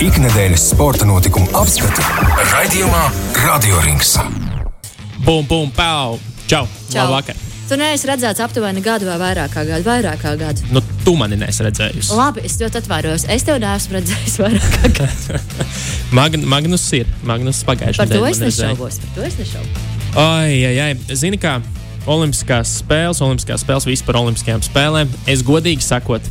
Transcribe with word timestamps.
Ikdienas 0.00 0.62
sporta 0.70 1.04
notikumu 1.04 1.44
apskatu 1.60 2.00
raidījumā 2.48 3.00
Radio 3.42 3.82
Rings. 3.84 4.14
Bum, 5.26 5.44
bum, 5.44 5.68
pau! 5.76 6.14
Čau! 6.48 6.62
Čau. 6.88 7.02
Labvakar! 7.02 7.36
Tu 7.68 7.76
neesi 7.76 8.08
redzēts 8.08 8.40
aptuveni 8.40 8.80
gadu 8.80 9.04
vai 9.10 9.18
vairāk 9.20 9.52
kā 9.52 9.66
gadu. 9.68 9.84
Vairāk 9.84 10.22
kā 10.22 10.32
gadu. 10.40 10.64
Nu, 10.72 10.80
tu 11.04 11.12
mani 11.20 11.36
nesi 11.42 11.66
redzējusi. 11.66 12.16
Labi, 12.16 12.46
es 12.48 12.56
ļoti 12.62 12.80
atvainojos. 12.80 13.28
Es 13.28 13.44
tev 13.44 13.60
neesmu 13.60 13.98
redzējis 13.98 14.38
vairāk 14.40 14.78
kā 14.78 14.92
gadu. 15.02 15.42
Mag 16.16 16.40
Magnus 16.48 16.88
ir. 16.96 17.04
Magnus 17.28 17.60
pagājušajā 17.68 18.00
Par 18.00 18.16
to 18.16 18.24
es 18.32 18.40
nešaubos. 18.40 18.98
Par 19.04 19.14
to 19.18 19.28
es 19.28 19.36
nešaubos. 19.44 19.86
Ai, 20.16 20.64
ai, 20.64 20.74
ai. 20.88 20.90
Zini, 21.12 21.36
kā 21.44 21.58
Olimpiskās 22.08 22.78
spēles, 22.80 23.20
Olimpiskās 23.20 23.68
spēles 23.68 23.92
vispār 23.92 24.22
Olimpiskajām 24.24 24.64
spēlēm. 24.64 25.12
Es 25.28 25.44
godīgi 25.44 25.84
sakot, 25.84 26.24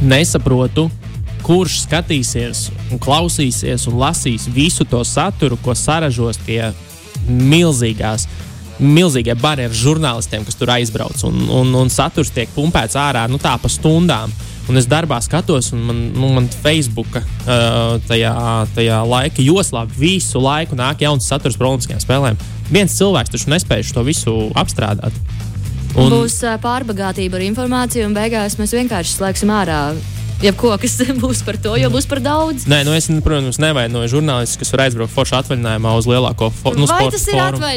nesaprotu, 0.00 0.88
kurš 1.44 1.82
skatīsies, 1.84 2.68
un 2.92 3.00
klausīsies 3.02 3.84
un 3.90 3.98
lasīs 4.00 4.48
visu 4.52 4.86
to 4.88 5.02
saturu, 5.04 5.58
ko 5.60 5.76
saražos 5.76 6.40
tie 6.46 6.72
milzīgās. 7.28 8.26
Milzīgie 8.74 9.36
barjeras 9.38 9.78
žurnālistiem, 9.78 10.42
kas 10.42 10.58
tur 10.58 10.72
aizbrauc, 10.74 11.20
un, 11.28 11.44
un, 11.60 11.70
un 11.78 11.92
saturs 11.92 12.32
tiek 12.34 12.50
pumpēts 12.56 12.98
ārā 12.98 13.28
nu, 13.30 13.38
tā 13.38 13.54
pa 13.60 13.70
stundām. 13.70 14.32
Un 14.64 14.80
es 14.80 14.88
darbā 14.88 15.18
skatos, 15.20 15.68
un 15.76 15.82
man, 15.84 15.98
nu, 16.16 16.30
man 16.32 16.46
Facebooka 16.48 17.20
uh, 17.20 18.00
tajā, 18.08 18.32
tajā 18.74 19.02
laika 19.04 19.44
joslā 19.44 19.84
visu 19.98 20.40
laiku 20.40 20.78
nāk 20.78 21.04
jauns 21.04 21.28
saturs 21.28 21.58
par 21.60 21.68
Olimpiskajām 21.68 22.00
spēlēm. 22.00 22.40
Viens 22.72 22.96
cilvēks 22.96 23.34
taču 23.34 23.52
nespēja 23.52 23.92
to 23.92 24.06
visu 24.08 24.34
apstrādāt. 24.56 25.12
Un... 25.94 26.08
Būs 26.10 26.40
pārbagātība 26.64 27.38
ar 27.38 27.44
informāciju, 27.44 28.08
un 28.08 28.16
beigās 28.16 28.56
mēs 28.58 28.72
vienkārši 28.74 29.18
slēgsim 29.18 29.52
ārā 29.54 29.82
jebko, 30.44 30.74
kas 30.80 30.96
būs 31.24 31.42
par 31.46 31.58
to, 31.62 31.74
jo 31.80 31.90
būs 31.92 32.06
par 32.10 32.20
daudz. 32.24 32.66
Nē, 32.70 32.82
nu 32.86 32.94
es, 32.96 33.08
protams, 33.24 33.58
nevainoju 33.62 34.10
žurnālistus, 34.16 34.60
kas 34.60 34.72
var 34.74 34.84
aizbraukt 34.86 35.14
foršu 35.14 35.38
atvaļinājumā 35.40 35.94
uz 35.98 36.08
lielāko 36.10 36.50
fo 36.54 36.74
nu, 36.76 36.88
sporta 36.90 37.20
fórumu. 37.20 37.70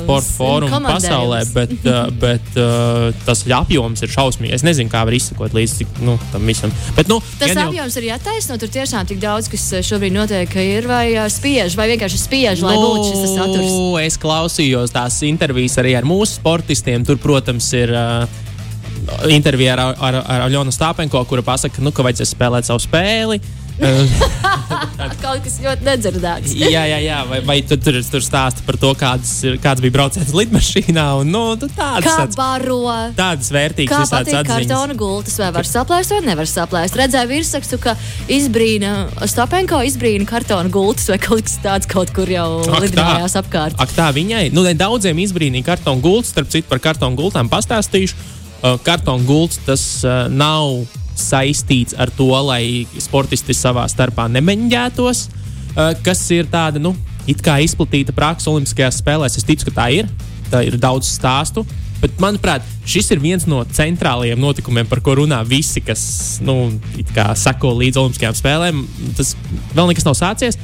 Sporta 0.00 0.34
fórumu 0.38 0.80
pasaulē, 0.86 1.40
bet, 1.54 1.74
uh, 1.84 2.08
bet 2.24 2.60
uh, 2.60 3.08
tas 3.26 3.44
apjoms 3.60 4.04
ir 4.04 4.12
šausmīgs. 4.14 4.58
Es 4.58 4.66
nezinu, 4.66 4.90
kā 4.92 5.04
var 5.06 5.16
izsekot 5.16 5.56
līdz 5.56 5.76
cik, 5.80 5.98
nu, 6.06 6.16
tam 6.32 6.46
visam. 6.48 6.72
Bet, 6.98 7.10
nu, 7.12 7.20
Tas 7.40 7.52
jau- 7.52 7.68
apjoms 7.68 7.98
ir 8.00 8.08
jātaisno. 8.10 8.58
Tur 8.60 8.72
tiešām 8.72 9.08
tik 9.10 9.20
daudz, 9.22 9.50
kas 9.52 9.66
ā, 9.76 9.82
šobrīd 9.86 10.14
notiek, 10.14 10.56
ir 10.62 10.88
vai 10.90 11.06
spiež, 11.32 11.76
vai 11.78 11.90
vienkārši 11.92 12.20
spiež, 12.20 12.64
lai 12.64 12.76
būtu 12.78 13.10
šis 13.10 13.36
saturs. 13.36 13.68
Nu, 13.68 13.92
es 14.02 14.18
klausījos 14.20 14.94
tās 14.94 15.20
intervijas 15.26 15.78
arī 15.82 15.96
ar 15.98 16.08
mūsu 16.08 16.38
sportistiem. 16.38 17.04
Tur, 17.06 17.18
protams, 17.22 17.68
ir 17.76 17.92
uh, 17.94 18.43
intervija 19.32 19.76
ar, 19.76 19.94
ar, 19.98 20.20
ar 20.24 20.46
Aļonu 20.48 20.72
Stāpenko, 20.74 21.24
kura 21.28 21.44
pasaka, 21.46 21.82
nu, 21.84 21.92
ka 21.94 22.06
vajadzēs 22.06 22.34
spēlēt 22.36 22.68
savu 22.68 22.82
spēli. 22.84 23.40
Kaut 25.24 25.42
kas 25.42 25.56
ļoti 25.62 25.82
nedzirdēts. 25.86 26.52
jā, 26.62 26.84
jā, 26.86 26.98
jā. 27.02 27.16
Vai, 27.26 27.40
vai 27.46 27.56
tu 27.66 27.76
tur, 27.80 27.96
tur 28.06 28.22
stāsta 28.24 28.62
par 28.66 28.78
to, 28.80 28.92
kādas, 28.98 29.32
ir- 29.46 29.56
kāds 29.62 29.82
bija 29.82 29.94
brauciens 29.96 30.30
lidmašīnā? 30.36 31.06
Un, 31.20 31.32
nu, 31.34 31.42
tādas, 31.74 32.06
Kā 32.06 32.26
baro? 32.38 32.78
tādas 33.18 33.50
vērtīgas 33.54 33.90
Kā 33.90 34.06
patīk 34.12 34.38
atziņas. 34.40 34.50
kartona 34.52 34.96
gultas, 34.98 35.36
vai 35.42 35.50
var 35.56 35.68
saplēst, 35.68 36.14
vai 36.14 36.20
nevar 36.28 36.50
saplēst. 36.50 36.98
Redzēju 37.00 37.32
virsrakstu, 37.32 37.80
ka 37.82 37.96
izbrīna 38.30 38.94
Stopenko, 39.30 39.82
izbrīna 39.90 40.28
kartona 40.28 40.70
gultas, 40.72 41.10
vai 41.10 41.18
kaut 41.22 41.44
kas 41.48 41.58
tāds 41.64 41.90
kaut 41.90 42.14
kur 42.14 42.30
jau 42.30 42.48
lidinājās 42.78 43.34
apkārt. 43.42 43.78
Ak, 43.82 43.90
tā 43.96 44.08
viņai, 44.14 44.46
nu, 44.54 44.64
daudziem 44.78 45.18
izbrīnīja 45.26 45.72
kartonu 45.74 46.04
gultas, 46.04 46.30
starp 46.34 46.54
citu, 46.54 46.70
par 46.70 46.82
kartonu 46.84 47.18
gultām 47.18 47.50
pastāstīšu. 47.52 48.42
Uh, 48.64 48.78
kartonu 48.80 49.26
gultas 49.28 49.58
tas 49.60 49.82
uh, 50.08 50.24
nav 50.32 50.86
saistīts 51.20 51.92
ar 52.00 52.08
to, 52.16 52.30
lai 52.46 52.86
sportisti 52.96 53.52
savā 53.52 53.84
starpā 53.92 54.24
nemeņģētos, 54.32 55.20
uh, 55.28 55.90
kas 56.00 56.22
ir 56.32 56.48
tāda, 56.48 56.80
nu, 56.80 56.94
it 57.28 57.44
kā 57.44 57.58
izplatīta 57.60 58.14
praksa 58.16 58.48
Olimpiskajās 58.54 59.02
spēlēs. 59.02 59.36
Es 59.36 59.44
ticu, 59.44 59.68
ka 59.68 59.82
tā 59.82 59.90
ir. 59.98 60.08
Tā 60.48 60.62
ir 60.64 60.78
daudz 60.80 61.12
stāstu. 61.12 61.66
Bet, 62.00 62.16
manuprāt, 62.20 62.64
šis 62.88 63.12
ir 63.12 63.20
viens 63.20 63.44
no 63.48 63.60
centrālajiem 63.68 64.40
notikumiem, 64.40 64.88
par 64.88 65.04
ko 65.04 65.18
runā 65.20 65.42
visi, 65.44 65.84
kas 65.84 66.02
nu, 66.44 66.72
seko 67.36 67.76
līdz 67.82 68.00
Olimpiskajām 68.00 68.40
spēlēm. 68.40 68.82
Tas 69.20 69.36
vēl 69.76 69.92
nekas 69.92 70.08
nav 70.08 70.16
sācies 70.16 70.56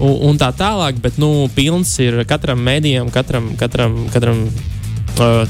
un, 0.00 0.16
un 0.30 0.40
tā 0.40 0.48
tālāk, 0.56 1.04
bet 1.04 1.20
nu, 1.20 1.50
pilns 1.52 1.98
ir 2.00 2.22
katram 2.28 2.64
mēdījam, 2.64 3.12
katram, 3.12 3.52
katram, 3.60 4.06
katram 4.12 4.46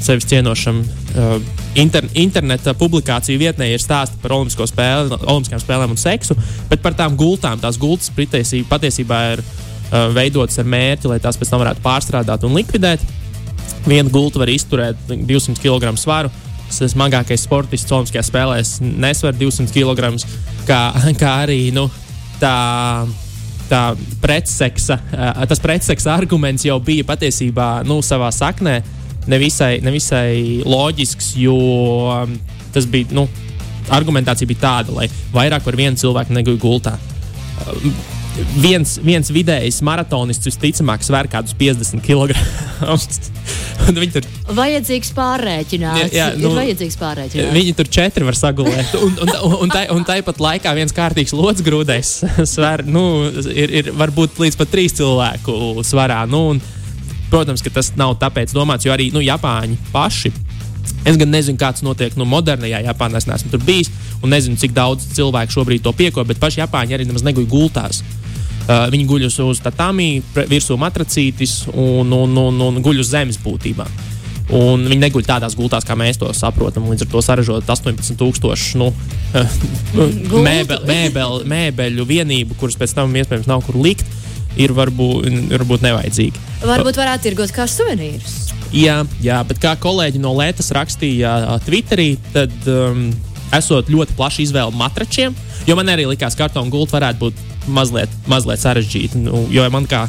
sevis 0.02 0.26
cienošam 0.26 0.80
uh, 0.82 1.34
inter, 1.78 2.06
interneta 2.18 2.74
publikāciju 2.78 3.40
vietnē 3.40 3.68
ir 3.72 3.82
stāsti 3.82 4.18
par 4.22 4.34
Olimpisko 4.36 4.66
spēli, 4.68 5.18
Olimpiskajām 5.22 5.62
spēlēm 5.62 5.94
un 5.94 6.00
seksu, 6.00 6.36
bet 6.70 6.82
par 6.84 6.96
tām 6.98 7.16
gultām. 7.18 7.60
Tās 7.62 7.78
gultas 7.80 8.10
patiesībā, 8.12 9.20
ir 9.34 9.42
uh, 9.42 10.08
veidotas 10.14 10.58
ar 10.58 10.68
mērķi, 10.68 11.10
lai 11.12 11.20
tās 11.22 11.38
pēc 11.38 11.52
tam 11.52 11.62
varētu 11.62 11.84
pārstrādāt 11.84 12.46
un 12.48 12.56
likvidēt. 12.58 13.04
Viena 13.86 14.10
gulta 14.10 14.42
var 14.42 14.50
izturēt 14.50 15.10
200 15.10 15.58
kg 15.62 15.94
svaru. 16.00 16.32
Tas 16.72 16.94
smagākais 16.94 17.44
sportists 17.44 17.92
Olimpiskajās 17.92 18.30
spēlēs 18.32 18.76
nesver 18.82 19.36
200 19.36 19.74
kg, 19.74 20.14
kā, 20.66 20.80
kā 21.22 21.34
arī 21.46 21.66
nu, 21.74 21.88
tā 22.42 22.56
tā 23.72 23.94
pretseksa, 24.20 24.98
tas 25.48 25.60
pretseksa 25.62 26.10
arguments 26.12 26.66
jau 26.66 26.74
bija 26.84 27.06
patiesībā 27.08 27.68
nu, 27.88 28.02
savā 28.04 28.28
saknē 28.34 28.82
nevisai, 29.30 29.76
nevisai 29.84 30.62
loģisks, 30.66 31.34
jo 31.42 31.56
um, 32.12 32.36
tas 32.74 32.88
bija. 32.90 33.12
Nu, 33.16 33.28
Argumentācija 33.92 34.46
bija 34.46 34.62
tāda, 34.62 34.94
lai 34.94 35.08
vairāk 35.34 35.64
par 35.66 35.76
vienu 35.76 35.98
cilvēku 35.98 36.34
negūtu 36.36 36.62
gultā. 36.62 36.96
Um, 37.66 37.94
Viens, 38.32 38.94
viens 39.04 39.28
vidējs 39.28 39.82
maratonists 39.84 40.48
visticamāk 40.48 41.02
sver 41.04 41.28
kādus 41.28 41.52
50 41.58 42.00
kg. 42.00 42.32
Un 43.82 43.98
Viņi 43.98 44.14
tur 44.14 44.26
Vajadzīgs 44.56 45.10
pārrēķināt. 45.16 45.98
Jā, 46.00 46.08
jā, 46.14 46.26
nu, 46.38 46.48
ir 46.48 46.56
vajadzīgs 46.56 46.96
pārrēķināt. 47.00 47.52
Viņi 47.56 47.74
tur 47.76 47.90
četri 47.92 48.24
var 48.24 48.38
sagulēt. 48.38 48.94
Un, 48.96 49.16
un, 49.24 49.32
un, 49.36 49.56
un, 49.66 49.72
tai, 49.72 49.84
un 49.92 50.06
tāpat 50.08 50.40
laikā 50.42 50.72
viens 50.78 50.96
kārtīgs 50.96 51.34
lodziņš 51.36 51.66
grūdais 51.66 52.12
sver, 52.54 52.86
nu, 52.88 53.04
ir, 53.52 53.74
ir 53.82 53.92
varbūt 53.98 54.40
līdz 54.42 54.58
pat 54.60 54.72
trīs 54.72 54.96
cilvēku 54.96 55.84
svarā. 55.86 56.22
Nu, 56.30 56.46
un, 56.54 56.62
protams, 57.32 57.64
ka 57.64 57.72
tas 57.72 57.92
nav 57.96 58.18
tāpēc 58.20 58.52
domāts, 58.52 58.86
jo 58.86 58.92
arī 58.94 59.08
nu, 59.14 59.24
Japāņi 59.24 59.78
paši. 59.92 60.32
Es 61.06 61.18
gan 61.18 61.30
nezinu, 61.32 61.58
kāds 61.58 61.82
notiek 61.82 62.14
nu, 62.18 62.26
modernajā 62.28 62.82
Japānā. 62.84 63.18
Es 63.18 63.26
neesmu 63.30 63.50
tur 63.54 63.62
bijis 63.66 63.90
un 64.22 64.30
nezinu, 64.34 64.58
cik 64.58 64.74
daudz 64.76 65.08
cilvēku 65.16 65.54
šobrīd 65.54 65.82
to 65.82 65.94
pieko, 65.96 66.24
bet 66.26 66.42
paši 66.42 66.62
Japāņi 66.62 66.96
arī 66.96 67.08
nemaz 67.08 67.24
neguļ 67.26 67.48
gultās. 67.50 68.02
Uh, 68.62 68.86
viņi 68.92 69.06
guļ 69.10 69.26
uz, 69.26 69.60
pre- 70.34 70.46
virsū 70.46 70.76
matracītis 70.78 71.64
un, 71.72 72.12
un, 72.14 72.36
un, 72.38 72.60
un 72.68 72.82
guļ 72.82 73.02
uz 73.02 73.10
zemes 73.10 73.40
būtībā. 73.42 73.88
Un 74.52 74.84
viņi 74.86 75.00
neguļ 75.00 75.24
tādās 75.26 75.56
gultās, 75.56 75.86
kā 75.86 75.96
mēs 75.98 76.20
to 76.20 76.28
saprotam. 76.36 76.86
Līdz 76.90 77.06
ar 77.06 77.10
to 77.10 77.22
saražot 77.24 77.70
18,000 77.72 78.78
nu, 78.78 78.90
Gultu. 79.96 80.42
mēbel, 80.44 80.84
mēbel, 80.86 81.38
mēbeļu 81.48 82.06
vienību, 82.06 82.58
kuras 82.60 82.76
pēc 82.78 82.94
tam 82.98 83.14
iespējams 83.16 83.48
nav 83.50 83.64
kur 83.66 83.80
likt, 83.82 84.06
ir 84.60 84.72
varbūt, 84.76 85.28
varbūt 85.52 85.84
nevajadzīgi. 85.86 86.42
Varbūt 86.68 86.98
varētu 87.00 87.28
tirgot 87.28 87.52
kā 87.56 87.66
suvenīrus. 87.70 88.38
Jā, 88.72 89.02
jā, 89.20 89.38
bet 89.44 89.60
kā 89.60 89.74
kolēģi 89.76 90.20
no 90.22 90.32
Latvijas 90.36 90.72
rakstīja 90.72 91.32
Twitterī, 91.66 92.14
tad 92.32 92.52
um, 92.72 93.10
esot 93.52 93.90
ļoti 93.92 94.16
plaša 94.16 94.42
izvēle 94.46 94.72
matračiem, 94.80 95.34
jo 95.68 95.76
man 95.76 95.92
arī 95.92 96.06
likās, 96.08 96.36
ka 96.38 96.46
kartona 96.46 96.72
gulta 96.72 96.96
varētu 96.96 97.20
būt 97.26 97.42
mazliet, 97.68 98.12
mazliet 98.30 98.62
sarežģīta. 98.64 99.20
Nu, 99.20 99.44
jo 99.52 99.66
man 99.74 99.84
kā 99.90 100.06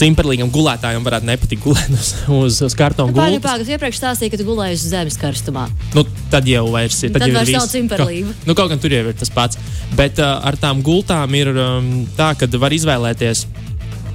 cimperlīgam 0.00 0.48
gulētājam 0.52 1.04
varētu 1.04 1.28
nepatikt 1.28 1.62
gulēt 1.64 1.90
uz, 1.92 2.10
uz, 2.32 2.58
uz 2.64 2.76
kartona 2.78 3.12
Pagaidām, 3.12 3.34
gultas. 3.36 3.50
pagaidām, 3.50 3.74
iepriekš 3.76 3.98
stāstīja, 4.00 4.32
ka 4.32 4.40
tu 4.40 4.46
gulēji 4.48 4.78
uz 4.78 4.84
zemes 4.94 5.18
karstumā. 5.20 5.66
Nu, 5.96 6.06
tad 6.32 6.48
jau 6.48 6.64
vairs 6.72 7.02
ir. 7.04 7.12
Tad 7.12 7.26
jau 7.26 7.32
ir 7.34 7.36
vairs 7.36 7.52
nav 7.52 7.66
viss. 7.66 7.74
cimperlība. 7.76 8.32
Ka- 8.32 8.48
Nu, 8.48 8.56
kaut 8.56 8.72
gan 8.72 8.80
tur 8.80 8.94
jau 8.96 9.02
ir 9.12 9.18
tas 9.20 9.32
pats. 9.34 9.60
Bet 9.98 10.22
uh, 10.22 10.38
ar 10.46 10.56
tām 10.60 10.80
gultām 10.86 11.36
ir 11.36 11.52
um, 11.52 11.90
tā, 12.16 12.30
ka 12.38 12.48
var 12.62 12.72
izvēlēties 12.72 13.44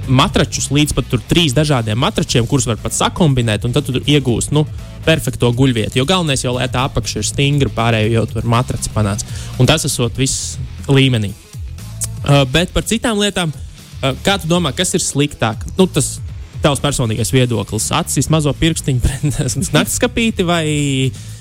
matračus 0.08 0.68
līdz 0.74 0.94
pat 0.96 1.14
trīs 1.28 1.54
dažādiem 1.56 1.98
matračiem, 1.98 2.46
kurus 2.48 2.66
var 2.68 2.78
pat 2.82 2.96
sakombinēt, 2.96 3.66
un 3.66 3.74
tad 3.74 3.88
tu 3.88 4.00
iegūsi 4.00 4.54
nu, 4.56 4.64
perfekto 5.06 5.50
guļvietu. 5.56 6.00
Jo 6.00 6.06
galvenais 6.08 6.44
jau, 6.44 6.54
lai 6.56 6.68
tā 6.72 6.86
apakša 6.88 7.22
ir 7.22 7.28
stingra, 7.28 7.72
pārējo 7.76 8.12
jau 8.14 8.24
tur 8.30 8.48
matraci 8.50 8.92
panāca. 8.94 9.28
Un 9.60 9.68
tas 9.70 9.86
esot 9.88 10.18
viss 10.18 10.56
līmenī. 10.88 11.32
Uh, 12.26 12.42
bet 12.50 12.72
par 12.74 12.86
citām 12.88 13.20
lietām, 13.22 13.52
uh, 13.52 14.12
kā 14.26 14.38
tu 14.42 14.50
domā, 14.50 14.74
kas 14.76 14.94
ir 14.98 15.04
sliktāk? 15.04 15.62
Nu, 15.78 15.86
tas 15.86 16.16
tavs 16.64 16.82
personīgais 16.82 17.30
viedoklis, 17.34 17.92
acis 17.94 18.30
mazo 18.32 18.50
pirkstiņu 18.56 19.02
pret 19.04 19.72
naktskapīti 19.76 20.46
vai, 20.46 20.66
uh, 21.12 21.35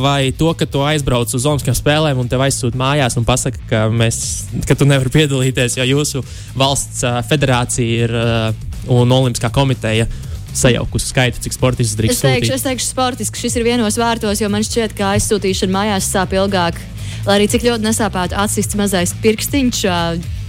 vai 0.00 0.32
to, 0.32 0.54
ka 0.56 0.64
tu 0.64 0.80
aizbrauc 0.86 1.28
uz 1.36 1.44
Olimpiskajām 1.44 1.76
spēlēm 1.76 2.20
un 2.22 2.28
tev 2.32 2.40
aizsūta 2.46 2.78
mājās 2.80 3.18
un 3.20 3.26
pasaka, 3.28 3.60
ka, 3.68 3.82
mēs, 3.92 4.20
ka 4.68 4.76
tu 4.78 4.88
nevari 4.88 5.12
piedalīties, 5.12 5.76
jo 5.76 5.84
jūsu 5.84 6.24
valsts 6.56 7.04
uh, 7.04 7.20
federācija 7.28 8.06
ir 8.06 8.14
uh, 8.16 8.54
un 8.88 9.12
Olimpiskā 9.12 9.52
komiteja 9.52 10.08
sajaukusi 10.56 11.12
skaitu, 11.12 11.42
cik 11.44 11.54
sportists 11.54 11.98
drīkst 11.98 12.16
Es 12.16 12.24
teikšu, 12.24 12.48
sūtīt. 12.48 12.56
es 12.56 12.66
teikšu 12.66 12.88
sportiski, 12.88 13.42
šis 13.44 13.58
ir 13.60 13.68
vienos 13.68 14.00
vārtos, 14.00 14.40
jo 14.40 14.48
man 14.50 14.64
šķiet, 14.66 14.96
ka 14.98 15.12
aizsūtīšana 15.18 15.76
mājās 15.76 16.08
sāp 16.10 16.34
ilgāk 16.34 16.80
lai 17.26 17.38
arī 17.38 17.48
cik 17.52 17.66
ļoti 17.66 17.84
nesāpētu 17.84 18.36
atsists 18.40 18.78
mazais 18.78 19.12
pirkstiņš, 19.22 19.80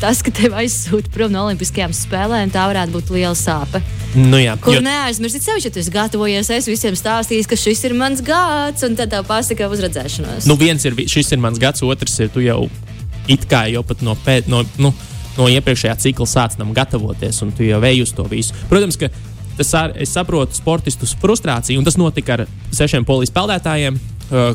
tas, 0.02 0.22
ka 0.26 0.34
tev 0.34 0.56
aizsūta 0.58 1.12
prom 1.14 1.34
no 1.34 1.46
Olimpiskajām 1.48 1.94
spēlēm, 1.96 2.54
tā 2.54 2.64
varētu 2.72 2.96
būt 2.96 3.12
liela 3.14 3.36
sāpe. 3.38 3.84
Nu, 4.16 4.40
jā, 4.42 4.58
Kur 4.62 4.76
jo- 4.78 4.84
neaizmirstiet 4.86 5.46
sevi, 5.46 5.64
ja 5.66 5.72
tu 5.72 5.80
esi 5.80 5.94
gatavojies, 5.94 6.50
es 6.56 6.68
visiem 6.68 6.98
stāstīju, 6.98 7.48
ka 7.48 7.60
šis 7.60 7.84
ir 7.88 7.96
mans 7.96 8.24
gads, 8.26 8.84
un 8.88 8.98
tad 9.00 9.14
tev 9.14 9.28
pasaka 9.30 9.70
uz 9.72 9.84
redzēšanos. 9.84 10.48
Nu, 10.50 10.58
viens 10.60 10.84
ir, 10.86 10.98
šis 11.08 11.32
ir 11.32 11.44
mans 11.44 11.60
gads, 11.62 11.84
otrs 11.84 12.20
ir, 12.20 12.32
tu 12.34 12.44
jau 12.44 12.66
it 13.32 13.46
kā 13.48 13.68
jau 13.72 13.84
pat 13.88 14.02
no, 14.02 14.16
pēt, 14.26 14.50
no, 14.52 14.64
nu, 14.82 14.94
no 15.38 15.48
iepriekšējā 15.52 15.96
cikla 16.02 16.28
sāc 16.28 16.58
tam 16.60 16.74
gatavoties, 16.76 17.42
un 17.46 17.54
tu 17.56 17.64
jau 17.68 17.80
ej 17.88 18.04
uz 18.04 18.16
to 18.18 18.26
visu. 18.32 18.56
Protams, 18.72 18.98
ka 19.00 19.12
tas 19.58 19.74
ar, 19.78 19.94
es 20.02 20.12
saprotu 20.16 20.58
sportistu 20.58 21.08
frustrāciju, 21.22 21.80
un 21.80 21.88
tas 21.88 22.00
notika 22.00 22.40
ar 22.40 22.48
sešiem 22.76 23.06
polijas 23.08 23.34
peldētājiem, 23.36 24.00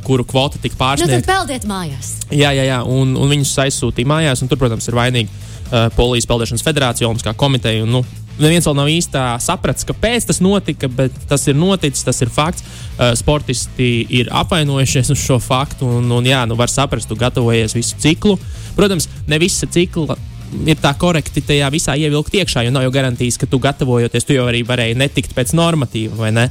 kuru 0.06 0.24
kvota 0.24 0.60
tika 0.60 0.74
Nu, 0.74 0.78
tad 0.78 1.00
pārsniegta. 1.00 1.26
peldiet 1.32 1.66
mājās. 1.68 2.12
Jā, 2.30 2.52
jā, 2.56 2.64
jā 2.68 2.82
un, 2.82 3.16
un 3.16 3.32
viņus 3.32 3.56
aizsūtīja 3.66 4.08
mājās, 4.08 4.42
un 4.42 4.48
tur, 4.48 4.60
protams, 4.60 4.88
ir 4.88 4.96
vainīga 4.96 5.28
uh, 5.30 5.88
Polijas 5.96 6.28
Peldēšanas 6.30 6.64
federācija, 6.64 7.08
Olimpiskā 7.08 7.34
komiteja. 7.36 7.84
Un, 7.84 7.98
nu, 7.98 8.06
Neviens 8.36 8.66
vēl 8.68 8.74
nav 8.76 8.88
īsti 8.92 9.20
sapratis, 9.40 9.86
kāpēc 9.88 10.26
tas 10.28 10.42
notika, 10.44 10.90
bet 10.92 11.14
tas 11.24 11.46
ir 11.48 11.56
noticis, 11.56 12.04
tas 12.04 12.20
ir 12.20 12.28
fakts. 12.28 12.66
Uh, 12.96 13.14
sportisti 13.16 14.04
ir 14.12 14.28
apvainojušies 14.28 15.08
uz 15.14 15.22
šo 15.22 15.38
faktu, 15.40 15.88
un, 16.02 16.10
un 16.12 16.28
jā, 16.28 16.42
nu 16.48 16.56
var 16.58 16.68
saprast, 16.68 17.08
tu 17.08 17.16
gatavojies 17.16 17.72
visu 17.76 17.96
ciklu. 18.02 18.36
Protams, 18.76 19.08
ne 19.28 19.40
visa 19.40 19.68
cikla 19.72 20.18
ir 20.66 20.78
tā 20.80 20.92
korekti 20.98 21.42
tajā 21.44 21.68
visā 21.74 21.96
ievilkt 21.98 22.34
iekšā, 22.38 22.64
jo 22.66 22.72
nav 22.74 22.86
jau 22.86 22.92
garantijas, 22.94 23.38
ka 23.40 23.48
tu 23.50 23.58
gatavojoties, 23.62 24.26
tu 24.26 24.36
jau 24.36 24.46
arī 24.48 24.62
varēji 24.66 24.98
netikt 24.98 25.34
pēc 25.36 25.54
normatīva, 25.58 26.16
vai 26.20 26.32
ne? 26.34 26.46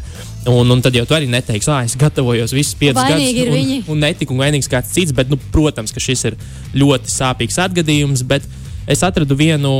Un, 0.51 0.69
un 0.69 0.81
tad 0.83 0.95
jau 0.97 1.05
tu 1.09 1.15
arī 1.17 1.29
neteiksi, 1.31 1.71
ah, 1.73 1.85
es 1.87 1.95
gatavojos 1.99 2.53
visus 2.53 2.75
piecus 2.77 3.01
gadus. 3.01 3.23
viņi. 3.23 3.79
Un, 3.85 3.95
un 3.95 4.03
netika 4.05 4.35
un 4.35 4.43
vainīgs 4.43 4.69
kāds 4.69 4.91
cits, 4.93 5.15
bet, 5.15 5.31
nu, 5.31 5.39
protams, 5.53 5.93
ka 5.95 6.03
šis 6.03 6.27
ir 6.29 6.37
ļoti 6.77 7.11
sāpīgs 7.11 7.57
atgadījums. 7.63 8.21
Bet 8.29 8.45
es 8.91 9.01
atradu 9.07 9.37
vienu, 9.39 9.71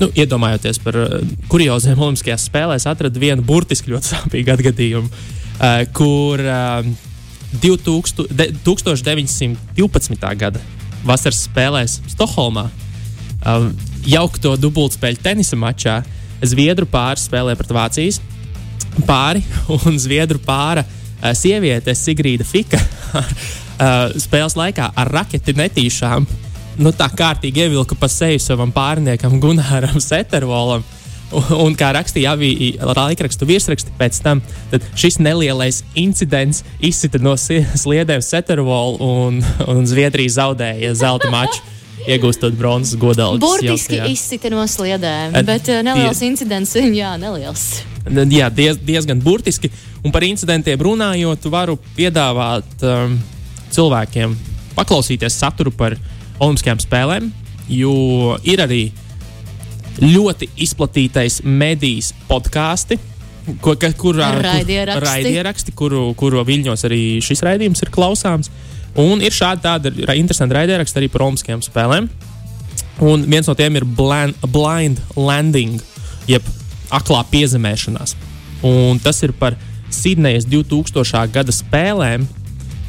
nu, 0.00 0.08
iedomājoties 0.14 0.80
par 0.84 1.00
uh, 1.02 1.18
kurioziem 1.52 2.00
Olimpiskajās 2.00 2.46
spēlēs, 2.48 2.88
atradu 2.88 3.20
vienu 3.20 3.44
burtiski 3.44 3.92
ļoti 3.92 4.14
sāpīgu 4.14 4.54
atgadījumu, 4.56 5.10
uh, 5.10 5.82
kur 5.96 6.40
uh, 6.40 6.94
2000, 7.60 8.30
de, 8.32 8.48
1912. 8.64 10.32
gada 10.40 10.64
vasaras 11.04 11.44
spēlēs 11.44 12.00
Stokholmā 12.14 12.70
um, 13.46 13.70
jaukto 14.08 14.54
dubultspēļu 14.60 15.22
tenisa 15.24 15.58
mačā 15.58 16.00
Zviedru 16.44 16.86
pāris 16.90 17.24
spēlē 17.28 17.54
pret 17.56 17.72
Vācijas 17.72 18.20
pāri 19.08 19.44
un 19.86 19.98
Zviedru 20.00 20.40
pāra 20.44 20.84
uh, 20.84 21.30
sieviete 21.36 21.94
Sigrīda 21.96 22.46
Fika 22.46 22.80
uh, 22.80 23.22
spēles 24.24 24.58
laikā 24.58 24.90
ar 24.96 25.12
raketi 25.12 25.56
netīšām. 25.56 26.26
Nu, 26.82 26.90
tā 26.90 27.06
kārtīgi 27.14 27.68
ievilka 27.68 27.94
pa 27.98 28.10
seju 28.10 28.40
savam 28.42 28.72
pārniekam 28.74 29.38
Gunāram 29.42 30.00
Setervolam. 30.10 30.84
Un, 31.34 31.46
un 31.64 31.74
kā 31.74 31.88
rakstīja 31.96 32.34
abi 32.36 32.74
laikrakstu 32.78 33.46
virsraksti 33.48 33.94
pēc 33.98 34.18
tam, 34.22 34.42
šis 34.94 35.16
nelielais 35.24 35.80
incidents 35.98 36.60
izsita 36.84 37.18
no 37.22 37.32
sliedēm 37.38 38.22
Setervolu 38.22 39.00
un, 39.02 39.40
un 39.66 39.88
Zviedrija 39.88 40.34
zaudēja 40.36 40.92
zelta 41.00 41.32
maču, 41.32 41.62
iegūstot 42.04 42.56
bronzas 42.58 42.98
godalgu. 43.00 43.40
Burtiski 43.42 44.00
izsita 44.10 44.50
no 44.52 44.64
sliedēm, 44.68 45.34
Ed- 45.40 45.48
bet 45.48 45.70
uh, 45.72 45.82
neliels 45.86 46.20
tie- 46.20 46.30
incidents, 46.30 46.74
jā, 46.76 47.14
neliels. 47.20 47.82
Jā, 48.04 48.50
diez, 48.52 48.76
diezgan 48.84 49.22
burtiski. 49.24 49.70
Un 50.04 50.12
par 50.12 50.26
incidentiem 50.26 50.80
runājot, 50.84 51.46
varu 51.48 51.78
piedāvāt 51.96 52.84
um, 52.84 53.14
cilvēkiem 53.72 54.34
paklausīties 54.76 55.38
saturu 55.40 55.72
par 55.72 55.96
Olimpiskajām 56.42 56.82
spēlēm, 56.82 57.30
jo 57.70 58.34
ir 58.44 58.60
arī 58.60 58.82
ļoti 60.02 60.50
izplatītais 60.66 61.40
medijas 61.46 62.12
ka, 63.78 63.90
kurā, 63.96 64.30
Raidieraksti. 64.42 65.00
Kur, 65.00 65.08
raidieraksti, 65.08 65.74
kuru, 65.76 66.04
kuru 66.18 66.42
viļņos 66.48 66.84
arī 66.88 67.00
šis 67.24 67.44
raidījums 67.46 67.84
ir 67.84 67.92
klausāms. 67.94 68.50
Un 69.00 69.22
ir 69.24 69.34
šādi 69.34 69.64
tādi 69.64 70.04
interesanti 70.20 70.54
raidieraksti 70.54 71.00
arī 71.00 71.08
par 71.10 71.24
Olimpiskajām 71.26 71.62
spēlēm. 71.66 72.08
Un 73.02 73.24
viens 73.26 73.48
no 73.50 73.56
tiem 73.58 73.74
ir 73.80 73.86
blind, 73.86 74.38
blind 74.46 75.00
landing, 75.18 75.80
jeb 76.30 76.46
aklā 76.94 77.24
piezemēšanās. 77.32 78.14
Un 78.64 79.00
tas 79.02 79.18
ir 79.26 79.34
par 79.36 79.58
Sidnejas 79.90 80.46
2000. 80.46 81.26
gada 81.34 81.54
spēlēm. 81.54 82.26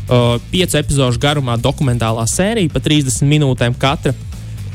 Uh, 0.06 0.36
piecu 0.52 0.78
epizodu 0.78 1.18
garumā 1.18 1.56
dokumentālā 1.58 2.28
sērija, 2.30 2.70
pa 2.70 2.78
30 2.86 3.26
minūtēm 3.26 3.74
katra. 3.82 4.14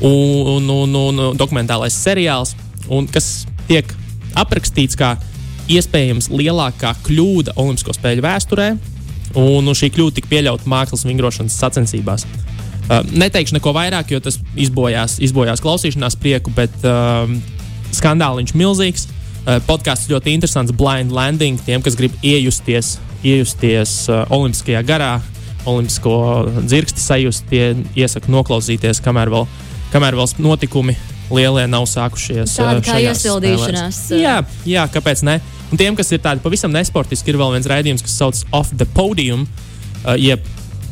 Un, 0.03 0.67
un, 0.67 0.95
un, 0.99 1.19
un 1.21 1.37
dokumentālais 1.39 1.95
seriāls, 1.95 2.51
un 2.91 3.07
kas 3.07 3.45
tiek 3.69 3.87
aprakstīts 4.35 4.97
kā 4.99 5.13
iespējams 5.71 6.27
lielākā 6.33 6.91
kļūda 7.05 7.55
Olimpisko 7.55 7.95
spēļu 7.95 8.25
vēsturē. 8.25 8.67
Un, 9.37 9.67
un 9.67 9.77
šī 9.77 9.91
kļūda 9.95 10.17
tika 10.19 10.31
pieļauta 10.31 10.67
mākslas 10.69 11.05
vingrošanas 11.07 11.55
sacensībās. 11.61 12.25
Uh, 12.91 13.05
neteikšu 13.15 13.55
neko 13.55 13.71
vairāk, 13.75 14.11
jo 14.11 14.19
tas 14.23 14.39
izbojās, 14.59 15.19
izbojās 15.23 15.61
klausīšanās 15.63 16.17
prieku, 16.19 16.51
bet 16.55 16.73
um, 16.83 17.37
skandāliņš 17.95 18.55
milzīgs. 18.57 19.07
Uh, 19.41 19.61
podkāsts 19.65 20.11
ļoti 20.11 20.35
interesants, 20.35 20.73
blind 20.75 21.13
landing. 21.15 21.61
Tiem, 21.65 21.83
kas 21.85 21.95
grib 21.99 22.17
iejusties, 22.25 22.97
iejusties 23.23 23.95
uh, 24.11 24.25
Olimpiskajā 24.33 24.83
garā, 24.87 25.13
Olimpisko 25.69 26.17
dzirksti 26.65 27.01
sajust, 27.01 27.47
tie 27.49 27.71
iesaku 27.95 28.33
noklausīties, 28.33 28.99
kamēr 29.05 29.31
vēl, 29.31 29.47
kamēr 29.93 30.17
vēl 30.19 30.35
notikumi 30.41 30.97
lielie 31.31 31.63
nav 31.71 31.87
sākušies. 31.87 32.57
Tāda 32.57 32.81
uh, 32.81 32.85
kā 32.85 32.99
iesildīšanās, 33.05 34.03
spēlēs. 34.09 34.23
Jā, 34.25 34.37
jā, 34.67 34.85
kāpēc 34.91 35.23
ne? 35.27 35.39
Un 35.71 35.79
tiem, 35.79 35.95
kas 35.95 36.11
ir 36.11 36.19
tādi 36.23 36.43
pavisam 36.43 36.73
nesportiski, 36.73 37.31
ir 37.31 37.39
vēl 37.39 37.53
viens 37.55 37.69
raidījums, 37.71 38.03
kas 38.03 38.17
sauc 38.19 38.41
Off 38.57 38.73
the 38.75 38.87
Podium, 38.95 39.45
uh, 39.45 40.17
jeb 40.19 40.43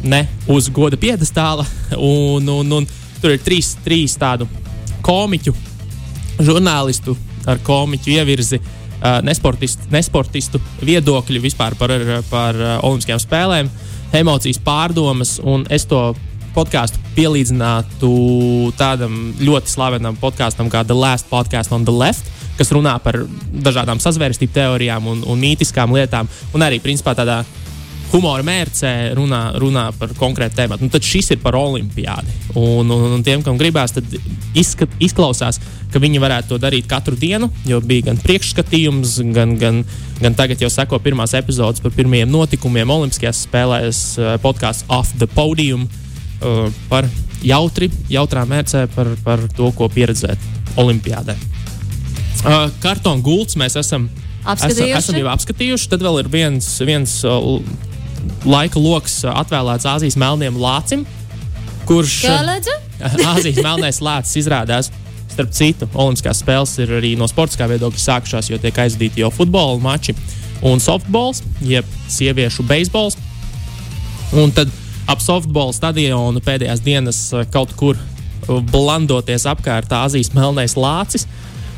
ne 0.07 0.23
uz 0.47 0.69
goda 0.71 0.99
piedestāla. 0.99 1.65
Un, 1.99 2.47
un, 2.47 2.71
un 2.77 2.85
tur 3.19 3.33
ir 3.35 3.41
trīs, 3.43 3.73
trīs 3.83 4.15
tādu 4.19 4.47
komiķu, 5.03 5.51
žurnālistu 6.39 7.17
ar 7.49 7.59
komiķu 7.65 8.13
ievirzi, 8.15 8.61
uh, 8.61 9.19
nesportistu, 9.25 9.89
nesportistu 9.91 10.61
viedokļu 10.85 11.43
vispār 11.43 11.75
par, 11.79 11.91
par 12.31 12.55
uh, 12.55 12.77
Olimpiskajām 12.87 13.23
spēlēm, 13.25 13.71
emocijas 14.15 14.61
pārdomas. 14.63 15.35
Es 15.69 15.87
to 15.89 16.13
podkāstu 16.55 17.01
pielīdzinātu 17.17 18.09
tādam 18.79 19.33
ļoti 19.43 19.71
slavenam 19.71 20.17
podkāstam 20.19 20.71
kā 20.71 20.85
The 20.87 20.97
Last 20.97 21.27
Podcast 21.29 21.75
on 21.75 21.85
the 21.87 21.95
Left. 21.95 22.38
Kas 22.59 22.73
runā 22.75 22.97
par 23.03 23.21
dažādām 23.63 24.01
sazvērestību 24.03 24.55
teorijām 24.57 25.07
un, 25.07 25.23
un 25.23 25.39
mītiskām 25.39 25.95
lietām, 25.95 26.27
un 26.53 26.65
arī 26.65 26.81
principā 26.83 27.15
tādā 27.15 27.39
humora 28.09 28.43
mērcē 28.45 28.91
runā, 29.17 29.41
runā 29.61 29.89
par 29.99 30.13
konkrētu 30.17 30.57
tēmu. 30.57 30.79
Nu, 30.81 30.89
tad 30.93 31.05
šis 31.05 31.31
ir 31.35 31.41
par 31.43 31.57
olimpiādi. 31.59 32.33
Un, 32.57 32.89
un, 32.89 33.05
un 33.17 33.25
tiem, 33.25 33.43
kam 33.45 33.59
gribās, 33.59 33.93
tad 33.95 34.15
izskat, 34.57 34.95
izklausās, 35.03 35.59
ka 35.93 36.01
viņi 36.01 36.21
varētu 36.21 36.53
to 36.53 36.59
darīt 36.61 36.89
katru 36.89 37.17
dienu, 37.19 37.51
jo 37.69 37.79
bija 37.85 38.09
gan 38.09 38.21
priekšskatījums, 38.21 39.19
gan, 39.35 39.55
gan, 39.61 39.83
gan 40.21 40.37
tagad 40.37 40.61
jau 40.61 40.71
seko 40.73 41.01
pirmās 41.03 41.35
epizodes 41.37 41.83
par 41.85 41.93
pirmajiem 41.95 42.29
notikumiem 42.33 42.93
Olimpiskajās 42.97 43.45
spēlēs, 43.47 44.03
eh, 44.17 44.35
podkāsts 44.43 44.89
Off 44.89 45.13
the 45.21 45.29
Podium 45.29 45.85
eh, 45.85 46.81
par 46.89 47.09
jautri, 47.45 47.91
jautrā 48.09 48.45
mērcē 48.49 48.87
par, 48.95 49.13
par 49.25 49.45
to, 49.55 49.71
ko 49.77 49.89
pieredzēt 49.93 50.77
Olimpiādē. 50.79 51.37
Uh, 52.39 52.69
kartona 52.83 53.21
gults 53.23 53.57
mēs 53.59 53.75
esam, 53.79 54.07
esam, 54.47 54.87
esam 54.87 55.19
jau 55.19 55.29
apskatījuši. 55.33 55.89
Tad 55.91 56.03
vēl 56.05 56.21
ir 56.23 56.31
viens, 56.31 56.67
viens 56.87 57.19
uh, 57.27 57.59
laika 58.47 58.79
lokus 58.79 59.21
uh, 59.25 59.33
atvēlēts 59.41 59.87
Āzijas 59.89 60.17
melniem 60.19 60.57
lācim, 60.59 61.05
kurš? 61.89 62.21
Āzijas 63.33 63.61
melnais 63.63 64.01
lācis 64.03 64.41
izrādās. 64.43 64.91
Starp 65.29 65.53
citu, 65.55 65.87
Olimpiskās 65.93 66.41
spēles 66.41 66.73
ir 66.83 66.91
arī 66.97 67.13
no 67.19 67.27
sportiskā 67.29 67.67
viedokļa 67.69 68.01
sākušās, 68.01 68.49
jo 68.51 68.57
tiek 68.59 68.75
aizdīti 68.81 69.21
jau 69.23 69.29
futbola 69.31 69.77
mači 69.83 70.15
un 70.65 70.81
softbols, 70.83 71.43
jeb 71.63 71.87
sieviešu 72.11 72.65
beisbols. 72.67 73.15
Un 74.35 74.51
tad 74.55 74.71
ap 75.09 75.21
softbola 75.23 75.73
stadionu 75.73 76.41
pēdējās 76.43 76.83
dienas 76.85 77.21
uh, 77.33 77.45
kaut 77.51 77.73
kur 77.79 77.97
uh, 77.97 78.59
blandoties 78.71 79.47
apkārt 79.49 79.93
Āzijas 79.95 80.33
melnais 80.35 80.75
lācis. 80.77 81.27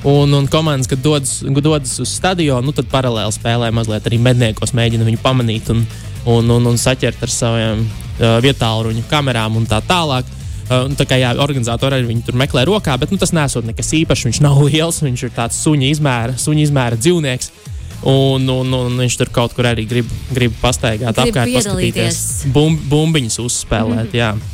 Un, 0.04 0.34
un 0.34 0.48
komandas, 0.48 0.88
kad 0.90 1.00
dodas, 1.00 1.44
dodas 1.46 2.00
uz 2.00 2.10
stadionu, 2.10 2.66
nu, 2.66 2.74
tad 2.74 2.88
paralēli 2.90 3.36
spēlē 3.36 3.70
mazliet 3.76 4.08
arī 4.10 4.18
medniekos, 4.18 4.74
mēģina 4.74 5.06
viņu 5.06 5.20
pamanīt 5.22 5.70
un, 5.70 5.84
un, 6.26 6.50
un, 6.50 6.70
un 6.72 6.80
saķert 6.82 7.22
ar 7.22 7.34
saviem 7.34 7.84
uh, 7.86 8.40
vietāluņu 8.42 9.06
kamerām 9.12 9.60
un 9.62 9.68
tā 9.70 9.78
tālāk. 9.86 10.26
Uh, 10.72 10.88
tā 10.98 11.06
kā 11.06 11.20
jā, 11.22 11.36
organizatori 11.44 12.00
arī 12.00 12.10
viņu 12.10 12.26
tur 12.26 12.40
meklē 12.42 12.64
rokā, 12.66 12.96
bet 12.98 13.14
nu, 13.14 13.20
tas 13.22 13.34
nesot 13.36 13.68
nekas 13.68 13.94
īpašs. 14.02 14.26
Viņš 14.32 14.42
nav 14.42 14.58
liels, 14.72 15.04
viņš 15.06 15.28
ir 15.28 15.36
tāds 15.38 15.62
suņa 15.62 15.92
izmēra, 15.94 16.38
suņa 16.42 16.66
izmēra 16.66 16.98
dzīvnieks. 16.98 17.54
Un, 18.02 18.48
un, 18.50 18.74
un 18.74 18.96
viņš 18.98 19.20
tur 19.20 19.30
kaut 19.30 19.54
kur 19.54 19.68
arī 19.70 19.86
grib, 19.86 20.10
grib 20.34 20.56
pastaigāt 20.58 21.14
Grib 21.14 21.36
apkārt, 21.36 21.52
paskatīties, 21.54 22.24
bum, 22.50 22.80
bumbiņas 22.90 23.38
uzspēlēt. 23.44 24.16
Mm 24.16 24.40
-hmm. 24.42 24.48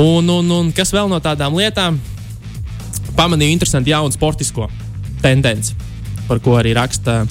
Un, 0.00 0.30
un, 0.30 0.50
un 0.50 0.72
kas 0.72 0.90
vēl 0.94 1.06
no 1.10 1.20
tādām 1.22 1.54
lietām? 1.54 2.00
Pamanīju 3.16 3.56
interesantu 3.56 3.92
jaunu 3.92 4.14
sportisko 4.14 4.68
tendenci, 5.22 5.74
par 6.28 6.40
ko 6.44 6.56
arī 6.60 6.74
raksta, 6.78 7.24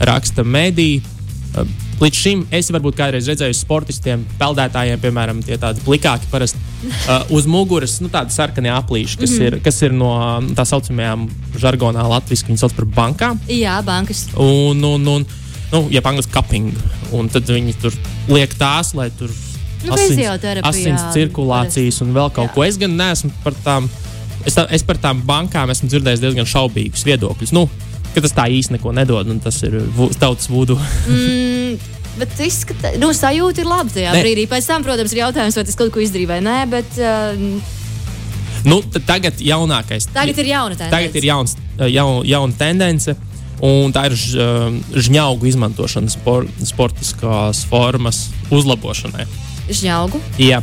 raksta 0.00 0.44
mediji. 0.44 1.02
Uh, 1.54 1.66
Līdz 2.00 2.18
šim 2.18 2.40
es 2.50 2.66
varbūt 2.74 2.96
kādreiz 2.98 3.28
redzēju 3.30 3.54
sportistiem, 3.54 4.24
peldētājiem, 4.40 4.98
piemēram, 4.98 5.38
tie 5.46 5.54
tādi 5.62 5.82
plikāki, 5.86 6.26
parasti 6.32 6.58
uh, 6.58 7.22
uz 7.36 7.46
muguras, 7.46 8.00
nu, 8.02 8.10
tādi 8.12 8.34
sarkani 8.34 8.72
aplīši, 8.74 9.20
kas, 9.20 9.30
mm 9.30 9.38
-hmm. 9.38 9.46
ir, 9.46 9.60
kas 9.62 9.80
ir 9.86 9.94
no 9.94 10.10
tā 10.58 10.66
saucamajām 10.66 11.28
žargonā 11.62 12.02
latviešu, 12.16 12.48
viņas 12.50 12.66
sauc 12.66 12.74
par 12.74 12.90
bankām. 12.98 13.40
Jā, 13.48 13.78
bankas. 13.86 14.26
Un, 14.34 14.82
un, 14.84 15.06
un 15.06 15.26
nu, 15.72 15.86
ja 15.90 16.02
angļuiski 16.02 16.34
cupping, 16.34 16.74
un 17.12 17.28
tad 17.28 17.46
viņi 17.48 17.74
tur 17.80 17.94
liek 18.28 18.58
tās, 18.58 18.94
lai 18.94 19.10
tur 19.14 19.30
Nu, 19.84 19.92
asins, 19.92 20.62
asins 20.64 21.02
cirkulācijas 21.12 22.00
un 22.04 22.14
vēl 22.16 22.30
kaut 22.32 22.48
Jā. 22.48 22.52
ko. 22.54 22.64
Es 22.64 22.78
gan 22.80 22.94
neesmu 22.96 23.30
par 23.44 23.56
tām, 23.64 23.88
es, 24.46 24.54
tā, 24.56 24.66
es 24.74 24.82
par 24.86 24.98
tām 25.02 25.22
bankām 25.26 25.70
esmu 25.72 25.88
dzirdējis 25.92 26.22
diezgan 26.22 26.46
šaubīgus 26.50 27.04
viedokļus. 27.06 27.52
Nu, 27.56 27.66
ka 28.14 28.22
tas 28.22 28.34
tā 28.36 28.44
īsti 28.50 28.76
neko 28.76 28.92
nedod, 28.94 29.30
un 29.30 29.40
tas 29.42 29.62
ir 29.66 29.78
tautas 30.20 30.50
vudu. 30.52 30.78
Mm, 32.14 32.20
bet 32.20 32.38
izskatās, 32.46 32.94
nu, 33.02 33.08
sajūta 33.16 33.64
ir 33.64 33.66
laba 33.66 33.90
tajā 33.90 34.12
Ne. 34.14 34.20
brīdī. 34.22 34.44
Pēc 34.50 34.68
tam, 34.70 34.84
protams, 34.86 35.10
ir 35.16 35.24
jautājums, 35.24 35.56
vai 35.58 35.64
tas 35.66 35.74
kaut 35.80 35.90
ko 35.94 36.02
izdarīja 36.04 36.30
vai 36.30 36.40
nē, 36.46 36.58
bet 36.70 36.98
uh, 37.02 37.34
nu, 38.70 38.78
tagad 39.06 39.40
jaunākais. 39.42 40.06
tagad 40.14 40.38
ir 40.38 40.52
jauna 40.52 40.76
tendence. 40.78 40.94
Tagad 40.94 41.18
ir 41.18 41.26
jauns, 41.26 41.56
jaun, 41.90 42.20
jauna 42.30 42.54
tendence, 42.60 43.16
un 43.64 43.90
tā 43.96 44.06
ir 44.12 44.14
ž, 44.14 44.46
žņaugu 45.08 45.50
izmantošana 45.50 46.12
spor, 46.14 46.46
sportiskās 46.62 47.64
formas 47.70 48.28
uzlabošanai. 48.54 49.26
Žņaugu. 49.74 50.20
Jā. 50.38 50.62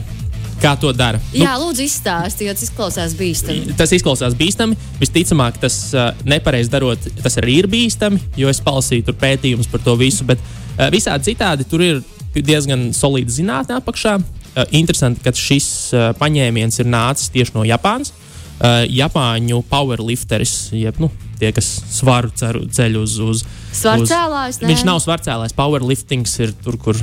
Kā 0.61 0.75
to 0.77 0.91
dara? 0.93 1.17
Nu, 1.31 1.41
Jā, 1.41 1.55
lūdzu, 1.57 1.81
izstāsti, 1.87 2.45
jo 2.45 2.53
tas 2.53 2.67
izklausās 2.67 3.15
bīstami. 3.17 3.73
Tas 3.79 3.93
izklausās 3.97 4.35
bīstami. 4.37 4.77
Visticamāk, 5.01 5.57
tas 5.61 5.77
uh, 5.97 6.11
nepareizi 6.27 6.69
darot, 6.69 7.07
tas 7.23 7.37
arī 7.41 7.55
ir 7.63 7.69
bīstami, 7.71 8.21
jo 8.37 8.51
es 8.51 8.61
palasīju 8.61 9.15
pētījumus 9.17 9.69
par 9.71 9.81
to 9.85 9.95
visu. 9.97 10.27
Bet 10.29 10.41
uh, 10.43 10.85
visādi 10.93 11.31
citādi 11.31 11.65
tur 11.69 11.81
ir 11.85 12.03
diezgan 12.37 12.91
solīda 12.93 13.33
zinātnē 13.33 13.79
apakšā. 13.81 14.19
Uh, 14.21 14.67
interesanti, 14.77 15.23
ka 15.25 15.33
šis 15.33 15.71
uh, 15.95 16.11
paņēmiens 16.19 16.77
ir 16.83 16.91
nācis 16.93 17.33
tieši 17.33 17.57
no 17.57 17.65
Japānas. 17.65 18.13
Uh, 18.61 18.83
Japāņu 18.85 19.63
powerlifteris, 19.71 20.69
jeb 20.77 20.99
nu, 21.01 21.09
tie, 21.41 21.49
kas 21.55 21.71
svaru 21.89 22.29
ceru, 22.37 22.67
ceļ 22.69 22.99
uz. 23.01 23.17
uz 23.17 23.41
Svarcēlājs, 23.73 24.59
uz- 24.59 24.61
nē? 24.61 24.69
Viņš 24.75 24.85
nav 24.85 25.01
svarcēlājs. 25.01 25.57
Powerliftings 25.57 26.37
ir 26.45 26.53
tur, 26.61 26.77
kur 26.77 26.99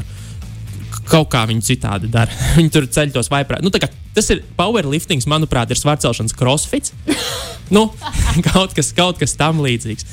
kaut 1.11 1.31
kā 1.33 1.45
viņi 1.49 1.65
citādi 1.71 2.11
dara. 2.13 2.33
viņi 2.59 2.73
tur 2.75 2.89
ceļ 2.95 3.15
tos 3.15 3.31
vaiprāt. 3.33 3.65
Nu, 3.65 3.73
kā 3.75 3.91
tas 4.17 4.31
ir 4.35 4.43
powerliftings, 4.59 5.29
manuprāt, 5.31 5.73
ir 5.73 5.81
svarcelšanas 5.81 6.37
crossfits. 6.37 6.95
nu, 7.77 7.89
kaut, 8.51 8.75
kas, 8.77 8.93
kaut 8.97 9.21
kas 9.21 9.37
tam 9.39 9.63
līdzīgs. 9.65 10.09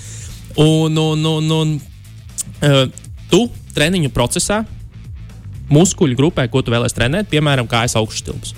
Un, 0.62 0.96
un, 0.98 1.25
un, 1.28 1.52
un 1.52 1.74
uh, 1.78 2.84
tu 3.32 3.46
treniņu 3.75 4.12
procesā, 4.16 4.62
muskuļu 5.72 6.16
grupē, 6.16 6.46
ko 6.52 6.62
tu 6.64 6.72
vēlēsies 6.72 6.96
trenēt, 6.96 7.32
piemēram, 7.32 7.68
kājas 7.68 7.98
augšstilbes. 8.00 8.54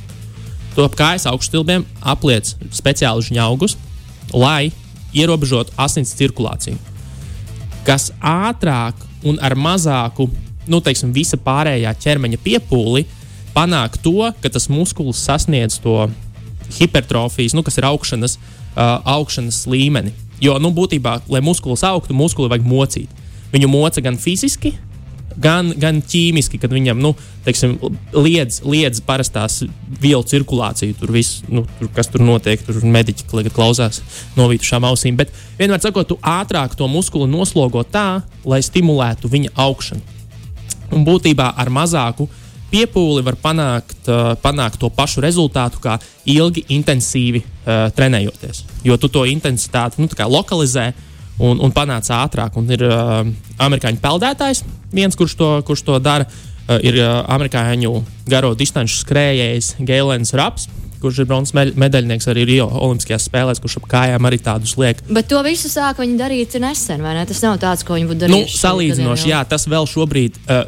Tu 0.75 0.83
ap 0.85 0.97
kājas 0.99 1.25
augšstilbiem 1.31 1.87
apliec 2.05 2.51
speciālus 2.75 3.31
žņaugus, 3.31 3.79
lai 4.35 4.69
ierobežotu 5.17 5.73
asins 5.81 6.13
cirkulāciju 6.19 6.77
kas 7.87 8.09
ātrāk 8.19 8.99
un 9.27 9.39
ar 9.39 9.55
mazāku, 9.55 10.27
nu, 10.71 10.81
teiksim, 10.83 11.13
visa 11.15 11.39
pārējā 11.41 11.93
ķermeņa 12.03 12.39
piepūli 12.43 13.05
panāk 13.55 13.97
to, 14.03 14.29
ka 14.41 14.51
tas 14.53 14.69
muskulis 14.69 15.21
sasniedz 15.23 15.79
to 15.83 16.07
hipertrofijas, 16.77 17.55
nu, 17.57 17.63
kas 17.65 17.79
ir 17.79 17.87
augšanas, 17.89 18.37
uh, 18.37 18.99
augšanas 19.17 19.63
līmeni. 19.69 20.13
Jo, 20.43 20.59
nu, 20.61 20.69
būtībā, 20.75 21.21
lai 21.33 21.41
muskulis 21.41 21.85
augtu, 21.87 22.13
muskuli 22.17 22.51
vajag 22.51 22.67
mocīt. 22.67 23.23
Viņu 23.53 23.69
moca 23.71 24.03
gan 24.03 24.19
fiziski, 24.21 24.75
gan, 25.41 25.71
gan 25.79 26.01
ķīmiski, 26.05 26.59
kad 26.61 26.73
viņam 26.73 26.99
nu, 27.01 27.13
teiksim, 27.45 27.77
liedz, 28.13 28.59
liedz 28.67 29.01
parastās 29.05 29.61
vielu 30.01 30.25
cirkulāciju. 30.27 30.97
Tur 30.99 31.13
viss, 31.15 31.41
nu, 31.49 31.63
tur, 31.79 31.89
kas 31.95 32.11
tur 32.13 32.23
notiek, 32.25 32.61
tur 32.65 32.81
mediķi 32.83 33.27
tagad 33.31 33.55
klausās 33.55 34.01
novītušām 34.37 34.85
ausīm. 34.89 35.17
Bet 35.19 35.33
vienmēr 35.59 35.81
sakot, 35.83 36.09
tu 36.11 36.19
ātrāk 36.21 36.75
to 36.77 36.89
muskuli 36.91 37.29
noslogo 37.31 37.85
tā, 37.87 38.21
lai 38.45 38.61
stimulētu 38.65 39.31
viņa 39.31 39.55
augšanu. 39.67 40.16
Un 40.95 41.03
būtībā 41.07 41.53
ar 41.59 41.69
mazāku 41.73 42.27
piepūli 42.71 43.23
var 43.23 43.37
panākt, 43.39 44.07
uh, 44.11 44.33
panākt 44.43 44.79
to 44.81 44.89
pašu 44.91 45.21
rezultātu, 45.23 45.79
kā 45.83 45.97
ilgi, 46.27 46.65
intensīvi 46.75 47.39
uh, 47.43 47.87
trenējoties. 47.95 48.63
Jo 48.83 48.97
tu 48.99 49.07
to 49.07 49.23
intensitāti 49.25 50.01
nu, 50.03 50.07
lokalizē 50.07 50.89
un, 51.39 51.59
un 51.63 51.71
panāc 51.71 52.09
ātrāk. 52.11 52.57
Un 52.59 52.67
ir 52.71 52.83
uh, 52.83 53.21
amerikāņu 53.63 54.01
peldētājs, 54.03 54.63
viens, 54.91 55.15
kurš 55.15 55.35
to, 55.39 55.51
kurš 55.67 55.85
to 55.87 55.99
dara, 56.03 56.27
uh, 56.27 56.75
ir 56.83 56.99
uh, 56.99 57.21
amerikāņu 57.37 57.93
garo 58.27 58.51
distanču 58.57 58.99
skrējējs 59.03 59.75
Gailens 59.87 60.33
Raps. 60.35 60.67
Kurš 60.97 61.19
ir 61.21 61.27
bronzas 61.29 61.53
me- 61.53 61.75
medaļnieks 61.77 62.25
arī 62.31 62.43
Rio 62.49 62.65
Olimpiskajās 62.73 63.27
spēlēs, 63.29 63.59
kurš 63.61 63.75
ap 63.77 63.83
kājām 63.91 64.25
arī 64.27 64.39
tādus 64.41 64.71
liek. 64.81 65.03
Bet 65.13 65.27
to 65.29 65.37
visu 65.45 65.69
sāka 65.69 66.01
viņi 66.01 66.17
darīt 66.17 66.55
nesen, 66.59 67.03
vai 67.05 67.13
ne? 67.13 67.25
Tas 67.29 67.43
nav 67.45 67.59
tāds, 67.61 67.85
ko 67.85 67.93
viņi 67.99 68.09
būtu 68.09 68.25
Nu, 68.25 68.39
darījuši. 68.41 68.57
salīdzinoši, 68.63 69.29
jā, 69.29 69.43
tas 69.45 69.67
vēl 69.69 69.85
šobrīd 69.85 70.39
uh, 70.49 70.63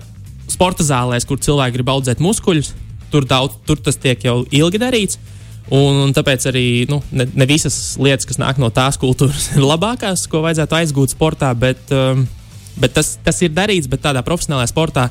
sporta 0.53 0.85
zālēs, 0.85 1.27
kur 1.27 1.41
cilvēki 1.41 1.77
grib 1.77 1.91
audzēt 1.93 2.21
muskuļus, 2.23 2.73
tur, 3.13 3.25
daudz, 3.29 3.57
tur 3.67 3.81
tas 3.83 3.99
tiek 3.99 4.23
jau 4.25 4.41
ilgi 4.51 4.81
darīts. 4.81 5.19
Un, 5.69 5.99
un 6.07 6.13
tāpēc 6.17 6.47
arī 6.49 6.65
nu, 6.89 6.97
ne, 7.13 7.27
ne 7.29 7.45
visas 7.49 7.93
lietas, 8.01 8.25
kas 8.25 8.39
nāk 8.41 8.57
no 8.61 8.71
tās 8.73 8.97
kultūras, 9.01 9.51
ir 9.57 9.65
labākās, 9.65 10.25
ko 10.29 10.41
vajadzētu 10.45 10.79
aizgūt 10.79 11.13
sportā. 11.13 11.51
Bet, 11.57 11.81
um, 11.93 12.25
bet 12.81 12.95
tas, 12.97 13.17
tas 13.25 13.41
ir 13.45 13.53
darīts, 13.53 13.89
bet 13.91 14.01
tādā 14.05 14.23
profesionālā 14.25 14.65
sportā 14.69 15.09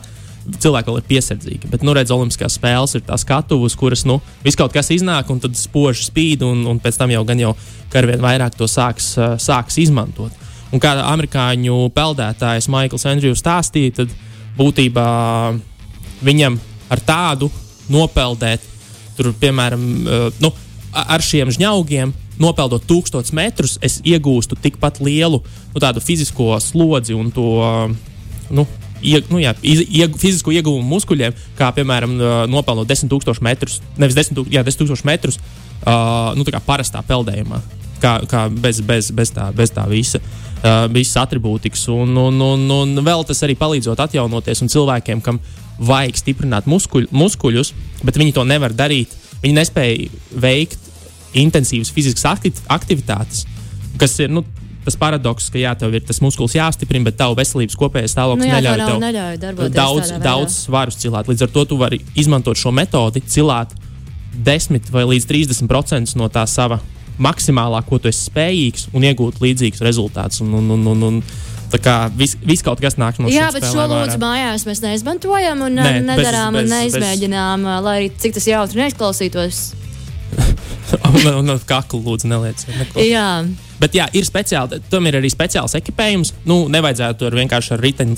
cilvēki 0.48 0.90
vēl 0.90 0.98
ir 0.98 1.06
piesardzīgi. 1.08 1.70
Bet, 1.70 1.84
nu, 1.86 1.94
redz, 1.94 2.10
Olimpiskās 2.14 2.56
spēles 2.58 2.96
ir 2.96 3.04
tās 3.06 3.22
skatuves, 3.26 3.76
kuras, 3.78 4.04
nu, 4.08 4.18
viss 4.42 4.58
kaut 4.58 4.74
kas 4.74 4.90
iznāk, 4.94 5.30
un 5.30 5.42
tad 5.42 5.58
spoži 5.58 6.08
spīd, 6.08 6.42
un, 6.46 6.64
un 6.70 6.80
pēc 6.82 6.98
tam 6.98 7.12
jau 7.12 7.22
gan 7.28 7.42
jau 7.42 7.54
arvien 7.98 8.22
vairāk 8.22 8.56
to 8.58 8.66
sāks, 8.70 9.12
uh, 9.20 9.36
sāks 9.42 9.78
izmantot. 9.82 10.46
Un 10.72 10.82
kā 10.82 10.94
amerikāņu 11.00 11.86
peldētājs 11.96 12.68
Maikls 12.72 13.06
Andrijs 13.08 13.40
stāstīja, 13.40 14.00
tad 14.02 14.16
būtībā 14.58 15.08
viņam 16.24 16.58
ar 16.90 17.02
tādu 17.04 17.50
nopeldēt, 17.92 18.64
tur, 19.18 19.32
piemēram, 19.40 19.84
uh, 19.84 20.40
nu, 20.42 20.52
ar 20.92 21.24
šiem 21.24 21.52
žņaugiem. 21.54 22.14
Nopeldot 22.38 22.84
tūkstošus 22.86 23.34
metrus, 23.34 23.72
es 23.82 23.96
iegūstu 24.06 24.54
tikpat 24.62 25.00
lielu 25.02 25.40
nu, 25.42 25.80
fizisko 26.06 26.52
slodzi 26.62 27.16
un 27.18 27.32
to 27.34 27.46
uh, 27.58 27.88
nu, 28.54 28.62
ie, 29.02 29.18
nu, 29.26 29.40
jā, 29.42 29.56
ieg, 29.66 30.14
fizisko 30.14 30.54
ieguvumu 30.54 30.86
muskuļiem, 30.86 31.34
kā 31.58 31.72
piemēram 31.74 32.14
uh, 32.14 32.36
nopeldot 32.46 32.86
10,000 32.86 33.42
metrus, 33.42 33.80
nevis 33.98 34.14
10,000 34.14 34.54
jā, 34.54 34.62
10 34.62 35.02
metrus, 35.08 35.40
uh, 35.82 36.30
nu, 36.38 36.46
tā 36.46 36.54
kā 36.54 36.62
parastā 36.62 37.02
peldējumā, 37.10 37.58
kā, 37.98 38.20
kā 38.30 38.46
bez, 38.54 38.78
bez, 38.86 39.10
bez, 39.10 39.34
tā, 39.34 39.50
bez 39.50 39.74
tā 39.74 39.88
visa. 39.90 40.22
Uh, 40.22 40.47
visas 40.92 41.16
attribūtikas, 41.22 41.84
un, 41.94 42.16
un, 42.18 42.40
un, 42.42 42.66
un 42.74 43.02
vēl 43.06 43.24
tas 43.28 43.42
arī 43.46 43.54
palīdzot 43.58 44.00
atjaunoties. 44.02 44.62
Un 44.64 44.72
cilvēkiem, 44.72 45.22
kam 45.24 45.40
vajag 45.78 46.18
stiprināt 46.18 46.66
muskuļ, 46.70 47.10
muskuļus, 47.14 47.72
bet 48.02 48.18
viņi 48.18 48.34
to 48.34 48.44
nevar 48.48 48.74
darīt, 48.74 49.14
viņi 49.42 49.58
nespēja 49.60 50.08
veikt 50.34 50.88
intensīvas 51.38 51.92
fiziskas 51.94 52.26
akti- 52.32 52.64
aktivitātes, 52.72 53.44
kas 54.00 54.16
ir 54.18 54.32
nu, 54.32 54.42
tas 54.84 54.96
paradoks, 54.98 55.50
ka 55.52 55.60
jā, 55.60 55.74
tev 55.78 55.94
ir 55.94 56.04
tas 56.08 56.20
muskulis 56.24 56.56
jāstiprina, 56.56 57.06
bet 57.10 57.18
tavu 57.20 57.36
veselības 57.38 57.76
kopējais 57.78 58.14
stāvoklis 58.16 58.46
Nu 58.46 58.50
jā, 58.50 58.60
neļauj 58.62 58.84
tev 58.84 59.00
neļauj 59.02 59.72
daudz, 59.74 60.12
daudz 60.24 60.60
svarus 60.64 60.98
cilāt. 60.98 61.28
Līdz 61.28 61.44
ar 61.46 61.52
to 61.54 61.66
tu 61.68 61.78
vari 61.80 62.00
izmantot 62.18 62.58
šo 62.58 62.72
metodi, 62.74 63.22
cilāt 63.28 63.74
10 64.32 64.90
vai 64.94 65.04
līdz 65.12 65.28
30% 65.28 66.16
no 66.18 66.30
tā 66.32 66.46
sava 66.48 66.80
maksimālā, 67.22 67.82
ko 67.88 67.98
tu 68.02 68.08
esi 68.10 68.26
spējīgs, 68.30 68.88
un 68.94 69.06
iegūt 69.08 69.40
līdzīgus 69.42 69.82
rezultātus. 69.84 70.40
Un, 70.44 70.54
un, 70.60 70.70
un, 70.78 70.86
un, 70.94 71.06
un, 71.12 71.22
Tā 71.68 71.76
kā 71.84 71.94
viss 72.16 72.32
vis 72.48 72.62
kaut 72.64 72.80
kas 72.80 72.94
nāk 72.96 73.18
no 73.20 73.28
Jā, 73.28 73.50
šīm 73.50 73.58
bet 73.58 73.64
šo 73.68 73.82
lūdzu 73.90 74.14
ārā. 74.14 74.20
mājās 74.22 74.62
mēs 74.64 74.78
neizmantojam 74.80 75.66
un 75.66 75.74
Nē, 75.76 75.82
bez- 75.84 76.06
nedarām 76.06 76.54
bez- 76.56 76.62
un 76.62 76.64
bez- 76.64 76.72
neizmēģinām, 76.72 77.66
lai 77.84 77.92
arī 77.98 78.06
cik 78.16 78.38
tas 78.38 78.46
jautri 78.48 78.80
neizklausītos. 78.80 79.58
un, 81.12 81.18
un, 81.34 81.50
un 81.52 81.60
kaklu 81.68 82.00
lūdzu 82.06 82.30
nelieciet. 82.32 82.96
Jā, 83.04 83.44
Bet 83.78 83.94
jā, 83.94 84.08
ir 84.16 84.24
speciāli, 84.26 84.80
tam 84.90 85.06
ir 85.06 85.20
arī 85.20 85.28
speciāls 85.30 85.76
ekipējums. 85.78 86.32
Nu, 86.48 86.64
nevajadzētu 86.72 87.20
tur 87.20 87.36
vienkārši 87.38 87.76
ar 87.76 87.84
riteņu, 87.84 88.16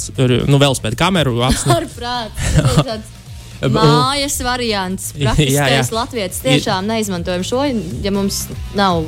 nu, 0.48 0.60
vēl 0.62 0.78
spēt 0.78 0.94
kameru 0.96 1.42
apstāties. 1.44 1.74
ar 1.80 1.90
prātu. 1.98 3.19
Mājas 3.68 4.38
variants. 4.44 5.10
Praktiskais 5.20 5.90
latviešu 5.92 6.44
tiešām 6.46 6.86
neizmantojam 6.88 7.44
šo, 7.44 7.64
ja 8.04 8.12
mums 8.14 8.46
nav 8.78 9.04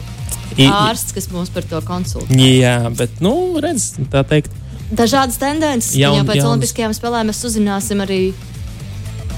ārsts, 0.60 1.14
kas 1.16 1.30
mums 1.32 1.52
par 1.52 1.64
to 1.64 1.80
konsultē. 1.86 2.36
Jā, 2.36 2.76
bet, 2.92 3.22
nu, 3.24 3.32
redz, 3.62 3.94
tā 4.12 4.20
teikt, 4.28 4.52
Dažādas 4.92 5.38
tendences. 5.40 5.94
Jaun- 5.96 6.18
jau 6.18 6.24
pēc 6.28 6.36
jaunas. 6.36 6.50
Olimpiskajām 6.50 6.92
spēlēm 6.92 7.30
mēs 7.30 7.40
uzzināsim 7.48 8.02
arī 8.04 8.34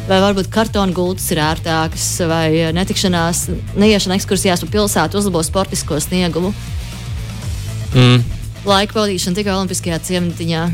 vai 0.09 0.19
varbūt 0.21 0.51
kartona 0.53 0.93
gultas 0.93 1.31
ir 1.31 1.41
ērtākas, 1.41 2.07
vai 2.29 2.73
netikšanās, 2.77 3.47
neiešana 3.79 4.19
ekskursijās 4.19 4.65
pa 4.65 4.67
pilsētu 4.75 5.21
uzlabo 5.21 5.43
sportisko 5.47 6.01
sniegumu. 6.03 6.53
Mm. 7.95 8.25
Laika 8.67 8.97
pavadīšana 8.97 9.39
tikai 9.39 9.55
Olimpiskajā 9.55 10.01
ciematiņā. 10.09 10.65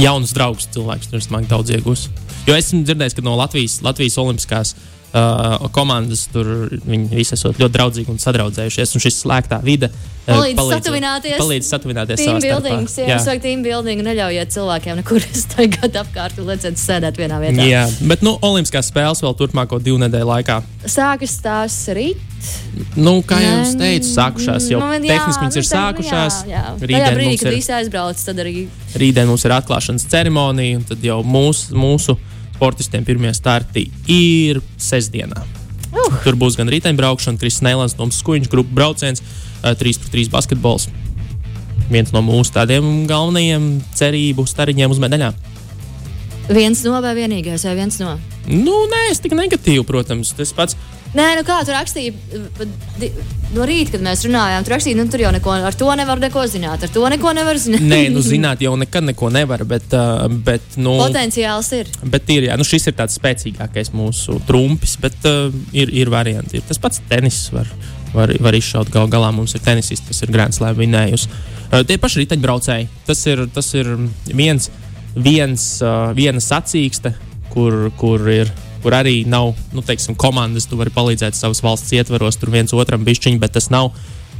Jaunus 0.00 0.32
draugus 0.32 0.70
cilvēks 0.72 1.12
tur 1.12 1.20
smagi 1.20 1.50
daudz 1.52 1.74
iegūs. 1.76 2.08
Jo 2.46 2.54
esmu 2.58 2.84
dzirdējis, 2.86 3.16
ka 3.18 3.24
no 3.26 3.36
Latvijas, 3.38 3.80
Latvijas 3.82 4.18
Olimpiskās 4.22 4.74
uh, 4.76 5.68
komandas 5.74 6.26
tur 6.32 6.46
viņi 6.86 7.08
visi 7.14 7.34
esat 7.36 7.58
ļoti 7.58 7.74
draudzīgi 7.78 8.12
un 8.12 8.20
sadraudzējušies. 8.22 8.94
Un 8.98 9.02
šis 9.06 9.22
slēgtā 9.24 9.58
vide 9.64 9.88
uh, 9.90 10.12
Palīdz 10.26 10.60
satuvināties. 10.74 11.36
Palīdz 11.38 11.68
satuvināties. 11.70 12.22
Team 12.22 12.40
building, 12.42 12.86
jā, 12.90 13.08
Jā. 13.12 13.18
vajag 13.26 13.42
team 13.44 13.62
building, 13.66 14.02
neļaujiet 14.06 14.54
cilvēkiem 14.54 15.00
nekur 15.00 15.26
staigāt 15.44 15.98
apkārt 16.02 16.38
un 16.42 16.48
lieciet 16.50 16.78
sēdēt 16.82 17.18
vienā 17.20 17.38
vietā. 17.42 17.66
Jā, 17.66 17.84
bet 18.10 18.22
nu, 18.26 18.36
Olimpiskās 18.46 18.90
spēles 18.92 19.22
vēl 19.22 19.36
turpmāko 19.38 19.78
divu 19.82 20.00
nedēļu 20.02 20.30
laikā. 20.32 20.60
Sākas 20.90 21.36
tās 21.44 21.78
rīt. 21.94 22.22
Nu, 22.94 23.16
kā 23.26 23.38
jau 23.42 23.54
es 23.64 23.72
teicu, 23.78 24.06
sākušās 24.12 24.68
jau 24.70 24.78
nu, 24.78 24.90
jā, 25.00 25.16
tehniski 25.16 25.42
viņas 25.46 25.56
ir 25.58 25.64
nu, 25.64 25.70
sākušās. 25.70 26.36
Jā, 26.46 26.60
jā. 26.60 26.64
Tajā 26.82 27.08
brīdī, 27.16 27.38
kad 27.40 27.48
ir- 27.50 27.56
visi 27.56 27.72
aizbrauc, 27.74 28.20
tad 28.28 28.42
arī 28.44 28.54
Rītdien 29.02 29.26
mums 29.30 29.42
ir 29.48 29.54
atklāšanas 29.56 30.06
ceremonija, 30.12 30.78
un 30.78 30.84
tad 30.86 31.02
jau 31.02 31.16
mūsu, 31.26 31.74
mūsu 31.74 32.14
sportistiem 32.56 33.04
pirmie 33.04 33.32
starti 33.36 33.86
ir 34.10 34.62
sestdienā. 34.80 35.44
Uh. 35.92 36.20
Tur 36.24 36.36
būs 36.40 36.56
gan 36.58 36.70
riteņbraukšana, 36.72 37.40
Kristis 37.40 37.64
Nēlans, 37.64 37.96
Toms 37.96 38.18
Skuiņš, 38.22 38.50
grupu 38.52 38.74
brauciens, 38.76 39.22
3 39.62 40.00
pret 40.02 40.12
3 40.12 40.32
basketbols. 40.32 40.88
Viens 41.90 42.10
no 42.14 42.22
mūsu 42.24 42.54
tādiem 42.56 43.04
galvenajiem 43.06 43.76
cerību 43.96 44.46
stariņiem 44.48 44.90
uz 44.90 45.02
medaļām. 45.02 45.36
viens 46.48 46.82
no 46.86 47.00
vai 47.02 47.14
vienīgais, 47.18 47.64
vai 47.66 47.76
viens 47.78 47.98
no. 48.02 48.16
Nu, 48.46 48.74
nē, 48.90 49.10
es 49.10 49.20
tik 49.22 49.34
negatīvi, 49.34 49.82
protams. 49.86 50.32
Tas 50.38 50.52
pats 50.54 50.76
Nē, 51.14 51.26
nu 51.38 51.42
kā 51.46 51.60
pat 52.58 52.68
di- 53.00 53.12
no 53.54 53.64
rīta, 53.68 53.92
kad 53.94 54.02
mēs 54.04 54.24
runājām, 54.26 54.64
tur 54.66 54.74
rakstīja, 54.74 54.96
nu 54.98 55.06
tur 55.10 55.22
jau 55.22 55.30
neko, 55.32 55.52
ar 55.68 55.76
to 55.78 55.88
nevar 55.98 56.18
neko 56.20 56.42
zināt, 56.50 56.82
ar 56.82 56.92
to 56.92 57.08
neko 57.12 57.32
nevar 57.36 57.58
zināt. 57.60 57.84
Nē, 57.86 58.00
nu, 58.12 58.20
zināt, 58.24 58.60
jau 58.64 58.74
nekad 58.76 59.06
neko 59.06 59.30
nevar, 59.32 59.64
bet, 59.64 59.86
uh, 59.96 60.26
bet, 60.28 60.76
nu, 60.76 60.96
Potenciāls 61.00 61.70
ir. 61.78 61.90
bet 62.04 62.28
ir, 62.34 62.48
jā, 62.50 62.56
nu, 62.58 62.66
šis 62.66 62.88
ir 62.90 62.96
tāds 62.98 63.16
spēcīgākais 63.20 63.92
mūsu 63.96 64.40
trumpis, 64.48 64.96
bet 65.00 65.14
uh, 65.30 65.54
ir, 65.72 65.92
ir 65.94 66.10
varianti. 66.12 66.58
Ir 66.58 66.66
tas 66.68 66.78
pats 66.82 67.00
tenis 67.08 67.46
var, 67.54 67.70
var, 68.14 68.34
var 68.40 68.58
izšaut. 68.58 68.90
Gal 68.92 69.08
galā 69.12 69.32
mums 69.32 69.54
ir 69.54 69.64
tenisists, 69.64 70.08
kas 70.10 70.24
ir 70.26 70.34
Grand 70.34 70.56
Slam 70.56 70.76
vinējusi. 70.76 71.30
Uh, 71.70 71.82
tie 71.86 71.96
paši 72.02 72.24
riteņbraucēji. 72.24 72.90
Tas 73.06 73.24
ir, 73.30 73.46
tas 73.54 73.72
ir 73.78 73.94
viens, 74.34 74.70
viens, 75.16 75.70
uh, 75.86 76.10
viena 76.18 76.42
sacīkste, 76.42 77.14
kur, 77.54 77.86
kur 77.96 78.26
ir. 78.28 78.52
Kur 78.86 78.94
arī 78.94 79.24
nav 79.26 79.56
nu, 79.74 79.82
teiksim, 79.82 80.14
komandas, 80.14 80.68
tu 80.70 80.78
vari 80.78 80.92
palīdzēt 80.94 81.34
savas 81.34 81.58
valsts 81.64 81.90
ietvaros, 81.96 82.38
tur 82.38 82.52
viens 82.54 82.70
otram 82.70 83.02
bišķiņš, 83.06 83.40
bet 83.42 83.56
tas 83.58 83.66
nav 83.74 83.90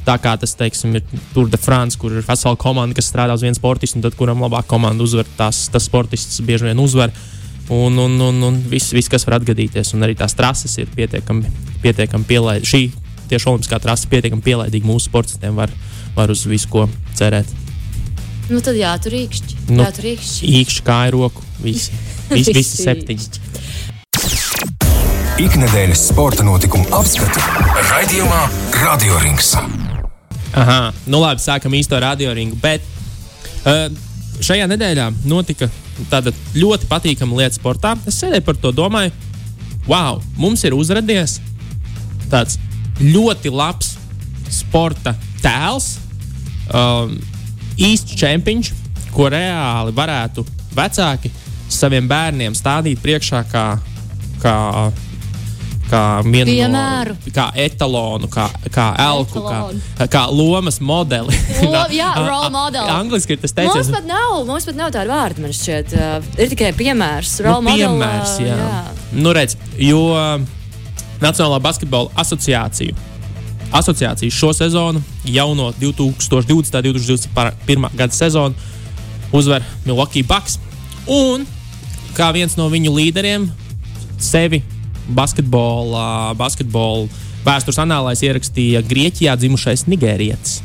tā 0.07 0.15
kā 0.23 0.37
tas 0.38 0.55
teiksim, 0.55 0.95
ir 0.95 1.23
Tour 1.35 1.49
de 1.50 1.59
France, 1.59 1.99
kur 1.99 2.15
ir 2.15 2.23
vesela 2.23 2.55
komanda, 2.55 2.95
kas 2.95 3.09
strādā 3.11 3.35
uz 3.35 3.43
vienu 3.43 3.59
sportistu, 3.59 3.99
un 3.99 4.07
tad 4.07 4.15
kuram 4.19 4.45
labāk 4.45 4.69
komanda 4.71 5.03
uzvar, 5.03 5.26
tās, 5.38 5.65
tas 5.73 5.88
sportists 5.91 6.38
bieži 6.47 6.69
vien 6.69 6.79
uzvar. 6.79 7.11
Un, 7.75 7.99
un, 7.99 8.15
un, 8.23 8.38
un 8.47 8.61
viss, 8.71 8.93
viss, 8.95 9.11
kas 9.11 9.26
var 9.26 9.41
atgadīties, 9.41 9.91
un 9.97 10.07
arī 10.07 10.15
tās 10.15 10.38
trases 10.38 10.79
ir 10.79 10.93
pietiekami, 10.95 11.50
pietiekami 11.83 12.29
pielaidīgas. 12.29 12.71
Šī 12.71 13.26
tieši 13.33 13.50
olimpiskā 13.50 13.81
trase 13.83 14.07
ir 14.07 14.12
pietiekami 14.15 14.47
pielaidīga 14.47 14.87
mūsu 14.87 15.11
sportistiem, 15.11 15.59
var, 15.59 15.75
var 16.15 16.31
uz 16.31 16.47
visu 16.47 16.71
ko 16.71 16.87
cerēt. 17.19 17.50
Nu 18.47 18.62
tad 18.62 18.79
jā, 18.79 18.93
tur 19.03 19.17
īkšķi. 19.19 19.59
Nu, 19.73 19.83
Jā, 19.83 19.91
tur 19.97 20.07
īkšķi. 20.12 20.53
Īkšķi 20.61 20.87
kā 20.87 21.00
ir 21.09 21.19
roku, 21.19 21.43
visi, 21.67 21.91
visi, 22.31 22.55
visi 22.55 22.85
septiņi. 22.85 23.66
Ikdienas 25.37 26.07
sporta 26.09 26.40
notikumu 26.40 26.87
apskatu 26.97 27.43
raidījumā 27.90 28.38
Radio 28.81 29.19
Rings. 29.21 29.50
Aha, 30.57 30.95
nu 31.12 31.21
labi, 31.21 31.43
sākam 31.45 31.75
īsto 31.76 31.99
radioringu. 32.00 32.57
Bet 32.62 32.81
uh, 33.69 33.91
šajā 34.41 34.65
nedēļā 34.73 35.11
notika 35.28 35.69
tāda 36.08 36.32
ļoti 36.56 36.89
patīkama 36.89 37.37
lieta 37.37 37.58
sportā. 37.58 37.93
Es 38.08 38.17
sēdēju 38.23 38.47
par 38.49 38.56
to 38.63 38.73
domāju, 38.73 39.13
wow, 39.84 40.23
mums 40.41 40.65
ir 40.65 40.73
uzradies 40.73 41.37
tāds 42.32 42.56
ļoti 43.04 43.52
labs 43.52 43.93
sporta 44.49 45.13
tēls, 45.45 45.99
um, 46.73 47.13
īsts 47.76 48.17
čempions, 48.17 48.73
ko 49.13 49.28
reāli 49.28 49.93
varētu 50.00 50.49
vecāki 50.73 51.28
saviem 51.69 52.08
bērniem 52.08 52.56
stādīt 52.56 53.04
priekšā 53.04 53.45
kā, 53.52 53.67
kā 54.41 54.56
kā 55.91 56.03
vienu 56.27 56.51
Piemēru. 56.51 57.15
no 57.15 57.33
kā 57.37 57.45
etalonu, 57.63 58.27
kā, 58.33 58.49
kā 58.75 58.87
elku, 59.05 59.39
kā, 59.45 59.59
Etalonu. 59.71 60.09
kā 60.11 60.23
lomas 60.35 60.81
modeli. 60.81 61.37
Lo- 61.75 61.87
jā, 61.95 62.09
role 62.27 62.51
model. 62.51 62.89
Angliski 62.91 63.37
ir 63.37 63.41
tas 63.45 63.55
Mums 63.55 63.75
teiciens. 63.75 63.91
pat 63.95 64.07
nav, 64.09 64.41
mums 64.49 64.67
pat 64.67 64.75
nav 64.81 64.91
tāda 64.95 65.07
vārda, 65.15 65.45
man 65.45 65.55
šķiet. 65.55 65.95
Uh, 65.95 66.31
ir 66.43 66.51
tikai 66.53 66.73
piemērs. 66.77 67.37
Role 67.47 67.63
Nu, 67.63 67.71
model, 67.71 67.87
piemērs, 67.95 68.37
jā. 68.43 68.57
jā. 68.59 68.85
Nu, 69.15 69.33
redz, 69.37 69.55
jo 69.79 70.03
Nacionālā 71.23 71.61
basketbola 71.65 72.11
asociācija, 72.21 72.93
asociācija 73.73 74.31
šo 74.31 74.51
sezonu, 74.53 75.01
jauno 75.25 75.71
2020. 75.81 76.53
un 76.53 76.99
2021. 76.99 77.87
gada 77.97 78.13
sezonu, 78.13 78.55
uzvar 79.33 79.63
Milwaukee 79.87 80.23
Bucks. 80.27 80.59
Un 81.09 81.47
kā 82.17 82.33
viens 82.37 82.57
no 82.59 82.67
viņu 82.73 82.93
līderiem, 82.93 83.49
sevi 84.19 84.61
basketbola, 85.14 86.34
basketbola 86.38 87.06
vēstures 87.47 87.78
anālēs 87.82 88.25
ierakstīja 88.26 88.82
Grieķijā 88.86 89.36
dzimušais 89.38 89.86
nigērietis 89.90 90.60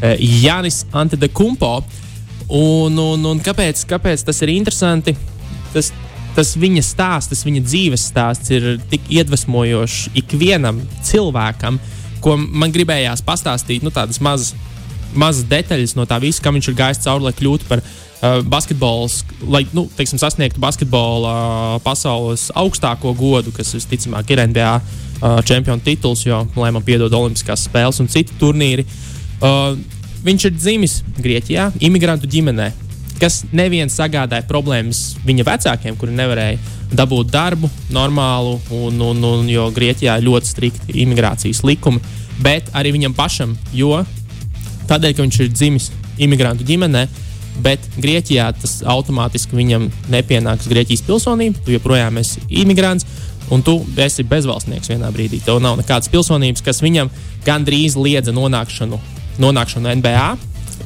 eh, 0.00 0.16
Janis 0.42 0.84
Antetokumpo. 0.96 1.78
Un, 2.46 2.94
un, 3.02 3.24
un 3.26 3.40
kāpēc, 3.42 3.82
kāpēc 3.90 4.22
tas 4.28 4.38
ir 4.46 4.52
interesanti? 4.54 5.16
Tas, 5.74 5.90
tas 6.36 6.52
viņa 6.60 6.84
stāsts, 6.86 7.32
tas 7.32 7.42
viņa 7.46 7.64
dzīves 7.64 8.04
stāsts 8.12 8.52
ir 8.54 8.76
tik 8.90 9.08
iedvesmojošs 9.10 10.12
ikvienam 10.22 10.78
cilvēkam, 11.04 11.80
ko 12.22 12.36
man 12.38 12.74
gribējās 12.74 13.24
pastāstīt. 13.26 13.82
Nu, 13.82 13.90
tādas 13.94 14.22
mazas, 14.22 14.54
mazas 15.20 15.46
detaļas 15.50 15.96
no 15.98 16.06
tā 16.08 16.18
visa, 16.22 16.42
kā 16.44 16.52
viņš 16.54 16.70
ir 16.70 16.78
gājis 16.78 17.02
cauri, 17.04 17.26
lai 17.26 17.34
kļūtu 17.36 17.68
par 17.68 17.82
uh, 17.82 18.40
basketbolu, 18.46 19.08
lai 19.52 19.64
nu, 19.76 19.86
teiksim, 19.96 20.20
sasniegtu 20.22 20.62
basketbola 20.62 21.32
uh, 21.32 21.82
pasaules 21.84 22.48
augstāko 22.56 23.14
godu, 23.18 23.54
kas 23.56 23.74
visticamāk 23.76 24.32
ir 24.32 24.44
NBA 24.46 24.72
uh, 24.76 25.38
čempionu 25.46 25.84
tituls, 25.84 26.26
jo, 26.26 26.44
lai 26.56 26.72
man 26.74 26.86
piedod 26.86 27.14
Olimpiskās 27.16 27.66
spēles 27.68 28.00
un 28.02 28.10
citi 28.12 28.36
turnīri. 28.40 28.86
Uh, 29.36 29.76
viņš 30.26 30.48
ir 30.48 30.56
dzimis 30.56 31.00
Grieķijā, 31.20 31.70
imigrantu 31.86 32.28
ģimenē, 32.30 32.70
kas 33.20 33.42
neviens 33.56 33.96
sagādāja 33.96 34.44
problēmas 34.48 35.16
viņa 35.26 35.46
vecākiem, 35.46 35.96
kuri 36.00 36.16
nevarēja 36.16 36.58
dabūt 36.96 37.32
darbu 37.32 37.70
normālu, 37.94 38.58
un, 38.74 39.00
un, 39.02 39.24
un, 39.24 39.48
jo 39.50 39.68
Grieķijā 39.74 40.18
ir 40.18 40.28
ļoti 40.28 40.52
strikti 40.52 41.00
imigrācijas 41.02 41.64
likumi, 41.66 42.02
bet 42.42 42.68
arī 42.76 42.92
viņam 42.96 43.16
pašam, 43.16 43.56
jo 43.74 44.02
tādēļ, 44.90 45.14
ka 45.16 45.24
viņš 45.24 45.38
ir 45.42 45.52
dzimis 45.52 45.90
imigrantu 46.22 46.66
ģimenē, 46.66 47.06
bet 47.64 47.84
Grieķijā 47.96 48.48
tas 48.60 48.80
automātiski 48.86 49.56
viņam 49.56 49.88
nepienāks 50.12 50.68
Grieķijas 50.70 51.04
pilsonība, 51.06 51.62
tu 51.64 51.74
joprojām 51.76 52.20
esi 52.22 52.42
imigrants. 52.62 53.08
Un 53.46 53.62
tu 53.62 53.76
esi 54.02 54.24
bezvalstnieks 54.26 54.90
vienā 54.90 55.06
brīdī. 55.14 55.38
Tev 55.38 55.60
nav 55.62 55.76
nekādas 55.78 56.10
pilsonības, 56.10 56.64
kas 56.66 56.80
viņam 56.82 57.12
gandrīz 57.46 57.94
liedza 57.94 58.34
nonākšanu, 58.34 58.98
nonākšanu 59.38 59.92
NBA, 60.00 60.24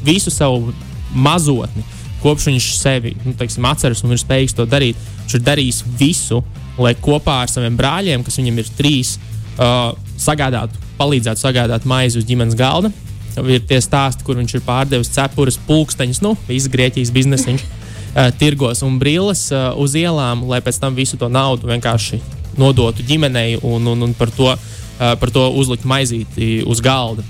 visu 0.05 0.29
savu 0.29 0.75
mazotni, 1.15 1.87
kopš 2.21 2.51
viņš 2.51 2.67
sevi 2.77 3.15
nu, 3.25 3.33
teiksim, 3.39 3.65
atceras 3.65 4.05
un 4.05 4.13
ir 4.13 4.21
spējīgs 4.21 4.59
to 4.59 4.69
darīt. 4.69 5.01
Viņš 5.23 5.39
ir 5.39 5.47
darījis 5.47 5.81
visu, 5.97 6.43
lai 6.77 6.93
kopā 7.01 7.41
ar 7.47 7.49
saviem 7.49 7.81
brāļiem, 7.81 8.27
kas 8.27 8.37
viņam 8.43 8.61
ir 8.61 8.73
trīs, 8.77 9.17
uh, 9.57 9.95
sagādātu, 10.21 10.77
palīdzētu 11.01 11.41
sagādāt 11.41 11.89
maizi 11.89 12.21
uz 12.21 12.29
ģimenes 12.29 12.59
galda. 12.61 12.93
Ir 13.39 13.63
tie 13.69 13.79
stāsti, 13.83 14.25
kur 14.27 14.39
viņš 14.41 14.57
ir 14.57 14.65
pārdevis 14.67 15.13
cepures, 15.15 15.59
pulksteņus, 15.69 16.23
nu, 16.25 16.35
visas 16.49 16.71
Grieķijas 16.73 17.13
biznesiņš, 17.15 17.65
uh, 17.65 18.29
tirgos 18.41 18.83
un 18.87 18.99
brilles 19.01 19.47
uh, 19.55 19.71
uz 19.81 19.95
ielām, 19.99 20.45
lai 20.51 20.61
pēc 20.65 20.81
tam 20.83 20.99
visu 20.99 21.19
to 21.21 21.31
naudu 21.31 21.71
vienkārši 21.71 22.21
nodotu 22.61 23.07
ģimenei 23.07 23.61
un, 23.63 23.87
un, 23.87 24.09
un 24.09 24.17
par, 24.19 24.33
to, 24.35 24.51
uh, 24.51 25.15
par 25.21 25.33
to 25.35 25.47
uzlikt 25.63 25.87
maizīti 25.89 26.61
uz 26.67 26.83
galda. 26.85 27.25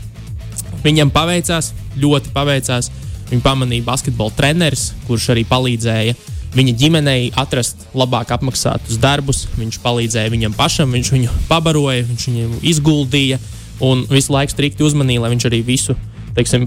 Viņam 0.80 1.12
paveicās, 1.12 1.74
ļoti 2.00 2.32
paveicās. 2.32 2.88
Viņu 3.30 3.44
pamanīja 3.44 3.86
basketbola 3.86 4.32
treneris, 4.34 4.88
kurš 5.06 5.28
arī 5.36 5.44
palīdzēja 5.46 6.16
viņa 6.54 6.74
ģimenei 6.78 7.30
atrast 7.38 7.86
labāk 7.94 8.32
apmaksātus 8.34 8.98
darbus. 9.00 9.44
Viņš 9.58 9.78
palīdzēja 9.84 10.32
viņam 10.32 10.56
pašam, 10.58 10.92
viņš 10.96 11.12
viņu 11.14 11.34
pabaroja, 11.50 12.04
viņš 12.08 12.26
viņu 12.30 12.60
izguldīja 12.72 13.38
un 13.84 14.06
visu 14.10 14.34
laiku 14.34 14.54
strikti 14.54 14.86
uzmanīja, 14.86 15.24
lai 15.24 15.34
viņš 15.34 15.48
arī 15.50 15.64
visu 15.66 15.96
teiksim, 16.36 16.66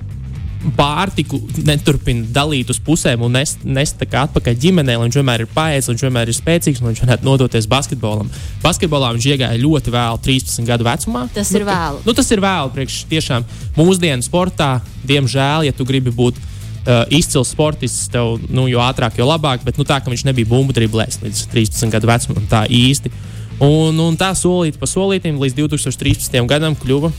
pārtiku 0.78 1.40
neturpina 1.68 2.24
dalīt 2.32 2.70
uz 2.72 2.80
pusēm 2.84 3.24
un 3.26 3.36
nest, 3.36 3.66
nest 3.68 4.00
atpakaļ 4.04 4.56
ģimenei, 4.64 4.96
lai 4.96 5.08
viņš 5.08 5.18
vienmēr 5.20 5.44
ir 5.44 5.52
paēdis, 5.52 5.90
lai 5.90 5.96
viņš 5.96 6.06
vienmēr 6.08 6.32
ir 6.32 6.38
spēcīgs, 6.38 6.82
lai 6.82 6.94
viņš 6.94 7.04
varētu 7.04 7.28
nodoties 7.28 7.68
basketbolam. 7.72 8.32
Basketbolā 8.64 9.12
viņš 9.18 9.28
iegāja 9.34 9.60
ļoti 9.60 9.94
vēlu, 9.94 10.22
13 10.24 10.70
gadu 10.70 10.88
vecumā. 10.88 11.26
Tas 11.36 11.52
nu, 11.52 11.60
ir 11.60 11.68
vēlu. 11.68 12.02
Nu, 12.08 12.16
tas 12.16 12.32
ir 12.32 12.44
vēlu 12.44 12.74
priekš 12.78 13.02
tiešām 13.12 13.48
mūsdienu 13.76 14.26
sportā. 14.26 14.78
Diemžēl, 15.04 15.68
ja 15.68 15.76
tu 15.76 15.88
gribi 15.88 16.14
būt 16.16 16.40
uh, 16.40 17.04
izcils 17.12 17.52
sportists, 17.52 18.08
tev 18.14 18.38
nu, 18.48 18.70
jo 18.72 18.84
ātrāk, 18.86 19.20
jo 19.20 19.28
labāk, 19.28 19.66
bet 19.68 19.80
nu, 19.80 19.88
tā, 19.88 20.00
ka 20.00 20.14
viņš 20.14 20.28
nebija 20.30 20.50
bumbu 20.50 20.76
driblējis 20.76 21.24
līdz 21.26 21.46
13 21.52 21.92
gadu 21.94 22.12
vecumam, 22.12 22.48
tā 22.52 22.64
īsti. 22.72 23.12
Un, 23.62 24.00
un 24.00 24.18
tā 24.18 24.32
solīt 24.38 24.80
pa 24.82 24.90
solītam 24.90 25.38
līdz 25.42 25.60
2013. 25.60 26.40
gadam 26.50 26.76
kļuva 26.80 27.12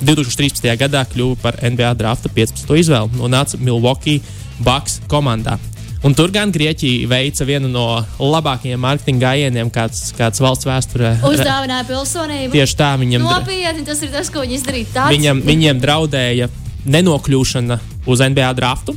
2013. 0.00 0.68
gadā 0.80 1.04
kļuva 1.08 1.36
par 1.42 1.58
NBA 1.64 1.94
drafta 2.00 2.30
15. 2.32 2.70
izvēli 2.80 3.20
un 3.20 3.34
nāca 3.34 3.60
Milwaukee 3.60 4.20
Bucks 4.60 5.00
komandā. 5.08 5.58
Un 6.00 6.14
tur 6.16 6.32
gan 6.32 6.48
Grieķija 6.48 7.08
veica 7.10 7.44
vienu 7.44 7.68
no 7.68 7.84
labākajiem 8.16 8.80
mārketinga 8.80 9.26
gājieniem, 9.26 9.68
kāds, 9.72 10.14
kāds 10.16 10.40
valsts 10.40 10.64
vēsturē. 10.64 11.10
Uzdāvināja 11.28 11.84
pilsonību. 11.90 12.54
Tieši 12.54 12.78
tā 12.78 12.94
viņam 13.00 13.26
Nopietni, 13.28 13.84
tas 13.84 14.00
ir 14.00 14.12
tas, 14.14 14.32
ko 14.32 14.40
viņi 14.46 14.56
izdarīja. 14.56 15.04
Viņam, 15.12 15.44
viņiem 15.44 15.82
draudēja 15.82 16.48
nenokļūšana 16.88 17.76
uz 18.08 18.24
NBA 18.24 18.48
draftu, 18.56 18.96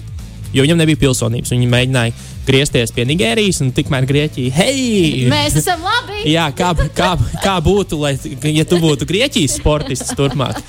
jo 0.53 0.65
viņam 0.65 0.79
nebija 0.79 1.01
pilsonības. 1.01 1.51
Viņi 1.55 1.69
mēģināja 1.71 2.15
griezties 2.47 2.93
pie 2.95 3.07
Nigērijas, 3.09 3.61
un 3.65 3.73
tikmēr 3.75 4.07
Grieķija, 4.09 4.53
hei! 4.57 5.27
Mēs 5.31 5.59
esam 5.61 5.83
labi! 5.85 6.23
Jā, 6.35 6.47
kā, 6.55 6.71
kā, 6.95 7.13
kā 7.43 7.57
būtu, 7.63 7.99
lai, 8.01 8.15
ja 8.53 8.65
tu 8.67 8.81
būtu 8.83 9.09
Grieķijas 9.09 9.59
sportists 9.59 10.15
turpmāk? 10.17 10.61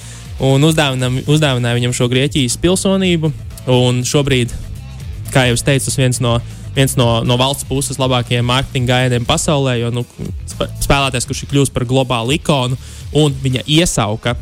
un 0.42 0.64
uzdāvināja 0.66 1.76
viņam 1.76 1.94
šo 1.94 2.08
Grieķijas 2.10 2.58
pilsonību. 2.62 3.30
Šobrīd, 4.04 4.52
kā 5.32 5.46
jau 5.48 5.56
teicu, 5.56 5.86
tas 5.86 5.98
viens 5.98 6.20
no, 6.22 6.34
viens 6.76 6.96
no, 7.00 7.08
no 7.26 7.38
valsts 7.40 7.66
puses 7.68 8.00
labākajiem 8.00 8.46
mārketinga 8.48 8.92
gājieniem 8.92 9.28
pasaulē, 9.28 9.78
jo 9.80 9.92
nu, 9.94 10.04
spēlētājs, 10.82 11.28
kurš 11.28 11.44
ir 11.44 11.52
kļuvis 11.52 11.72
par 11.74 11.86
globālu 11.88 12.36
ikonu, 12.36 12.78
un 13.16 13.36
viņa 13.44 13.64
iesauka 13.78 14.36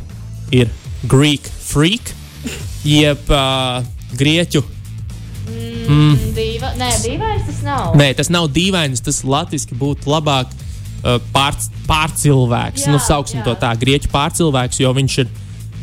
ir 0.53 0.71
Greek 1.09 1.47
freak, 1.63 2.13
jeb 2.87 3.31
uh, 3.31 3.83
grieķu. 4.17 4.63
Mm. 5.93 6.33
Dīva, 6.33 6.73
nē, 6.79 6.89
dīvains 7.03 7.45
tas 7.47 7.61
nav. 7.65 7.93
Nē, 7.99 8.09
tas 8.17 8.31
nav 8.33 8.49
dīvains, 8.53 9.03
tas 9.05 9.21
latviešu 9.27 9.77
būtu 9.77 10.09
labāk 10.09 10.49
uh, 10.53 11.19
pār, 11.35 11.57
pārcilvēks. 11.87 12.87
Jā, 12.87 12.93
nu, 12.93 13.01
sauksim 13.03 13.41
jā. 13.41 13.45
to 13.47 13.55
tā, 13.61 13.73
grieķu 13.79 14.09
pārcilvēks, 14.13 14.81
jo 14.81 14.93
viņš 14.97 15.19
ir 15.23 15.31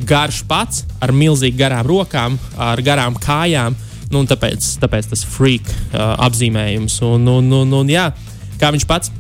garš 0.09 0.43
pats, 0.49 0.85
ar 1.03 1.13
milzīgi 1.13 1.59
garām 1.61 1.87
rokām, 1.87 2.39
ar 2.59 2.83
garām 2.85 3.19
kājām. 3.21 3.77
Nu, 4.11 4.25
tāpēc, 4.27 4.67
tāpēc 4.83 5.13
tas 5.13 5.23
freak 5.23 5.69
uh, 5.71 6.17
apzīmējums. 6.27 6.99
Un, 7.07 7.29
un, 7.31 7.53
un, 7.61 7.77
un, 7.83 7.93
jā, 7.93 8.09
kā 8.59 8.73
viņš 8.75 8.87
pats 8.91 9.13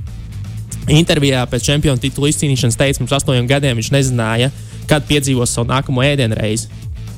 intervijā 0.90 1.44
pēc 1.46 1.68
čempionu 1.68 2.02
titula 2.02 2.30
izcīnīšanas 2.32 2.78
teica, 2.78 2.98
pirms 2.98 3.14
astoņiem 3.20 3.46
gadiem 3.50 3.78
viņš 3.78 3.92
nezināja, 3.94 4.50
kad 4.90 5.06
piedzīvos 5.06 5.52
savu 5.54 5.70
nākamo 5.70 6.02
ēdienreizi. 6.02 6.66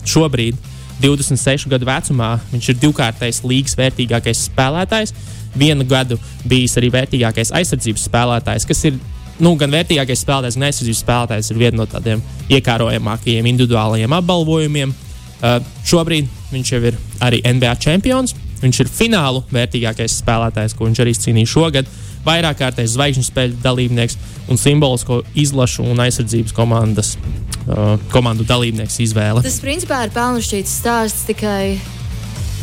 Šobrīd, 0.08 0.58
26 1.02 1.68
gadu 1.72 1.88
vecumā, 1.88 2.34
viņš 2.52 2.68
ir 2.72 2.78
divkārtais 2.82 3.42
līgas 3.46 3.76
vērtīgākais 3.78 4.46
spēlētājs. 4.48 5.14
Vienu 5.58 5.84
gadu 5.84 6.16
bijis 6.48 6.78
arī 6.80 6.88
vērtīgākais 6.94 7.52
aizsardzības 7.58 8.06
spēlētājs, 8.08 8.66
kas 8.68 8.84
ir 8.88 9.00
nu, 9.42 9.54
gan 9.60 9.72
vērtīgākais 9.74 10.22
spēlētājs, 10.24 10.58
gan 10.58 10.68
aizsardzības 10.68 11.02
spēlētājs 11.04 11.50
ir 11.52 11.60
viena 11.60 11.82
no 11.82 11.88
tādiem 11.90 12.22
iekārojamākajiem 12.52 13.50
individuālajiem 13.52 14.16
apbalvojumiem. 14.20 14.94
Uh, 15.42 15.58
šobrīd 15.88 16.30
viņš 16.52 16.72
jau 16.72 16.80
ir 16.92 16.98
arī 17.24 17.42
NBA 17.42 17.74
čempions. 17.82 18.36
Viņš 18.62 18.78
ir 18.84 18.90
finālu 18.94 19.42
vērtīgākais 19.50 20.20
spēlētājs, 20.22 20.76
ko 20.78 20.86
viņš 20.86 21.02
arī 21.02 21.14
cīnīja 21.18 21.50
šogad. 21.50 21.88
Vairāk 22.22 22.60
kārtais 22.60 22.92
zvaigžņu 22.94 23.26
spēļu 23.26 23.58
dalībnieks 23.64 24.18
un 24.52 24.60
simbolisko 24.60 25.24
izlašu 25.34 25.82
un 25.90 26.04
aizsardzības 26.04 26.54
komandas, 26.54 27.16
uh, 27.66 27.98
komandu 28.12 28.46
dalībnieks 28.48 29.00
izvēle. 29.04 29.42
Tas 29.44 29.60
principā 29.62 30.04
ir 30.06 30.14
pelnušķīts 30.14 30.78
stāsts 30.82 31.26
tikai 31.28 31.78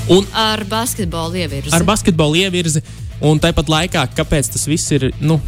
un, 0.10 0.26
ar 0.34 0.64
basketbolu 0.70 1.40
ievirzi. 1.44 1.76
Ar 1.76 1.86
basketbolu 1.88 2.42
ievirzi. 2.44 2.84
Un 3.20 3.40
tāpat 3.42 3.68
laikā, 3.68 4.06
kāpēc 4.16 4.54
tas 4.54 4.64
viss 4.70 4.92
ir 4.96 5.10
nu, 5.20 5.40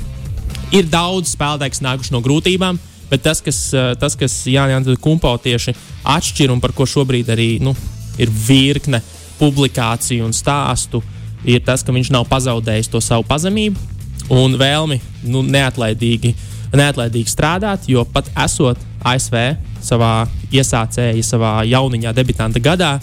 ir 0.75 0.87
daudz 0.91 1.35
spēlētāju, 1.35 1.75
kas 1.75 1.85
nākuši 1.85 2.15
no 2.15 2.21
grūtībām. 2.23 2.79
Bet 3.11 3.25
tas, 3.25 3.41
kas, 3.43 3.57
eh, 3.75 3.93
tas, 3.99 4.15
kas 4.15 4.33
Jānis 4.47 4.99
Kumpo 5.03 5.31
tieši 5.35 5.73
atšķir 6.07 6.51
un 6.51 6.61
par 6.63 6.71
ko 6.71 6.87
šobrīd 6.87 7.27
arī 7.27 7.59
nu, 7.59 7.75
ir 8.17 8.29
virkne 8.31 9.01
publikāciju 9.39 10.23
un 10.23 10.31
stāstu, 10.31 11.01
ir 11.43 11.59
tas, 11.65 11.83
ka 11.83 11.91
viņš 11.91 12.11
nav 12.11 12.27
pazaudējis 12.29 12.91
to 12.91 13.01
savu 13.03 13.25
pazemību 13.27 13.75
un 14.31 14.55
vēlmi 14.55 14.99
nu, 15.27 15.41
neatlaidīgi, 15.43 16.35
neatlaidīgi 16.71 17.33
strādāt. 17.33 17.89
Jo 17.91 18.05
pat 18.05 18.29
esot 18.45 18.79
ASV 19.07 19.37
savā 19.81 20.13
iesācēja, 20.53 21.23
savā 21.25 21.61
jauniņā, 21.69 22.13
debitanta 22.15 22.61
gadā, 22.61 22.95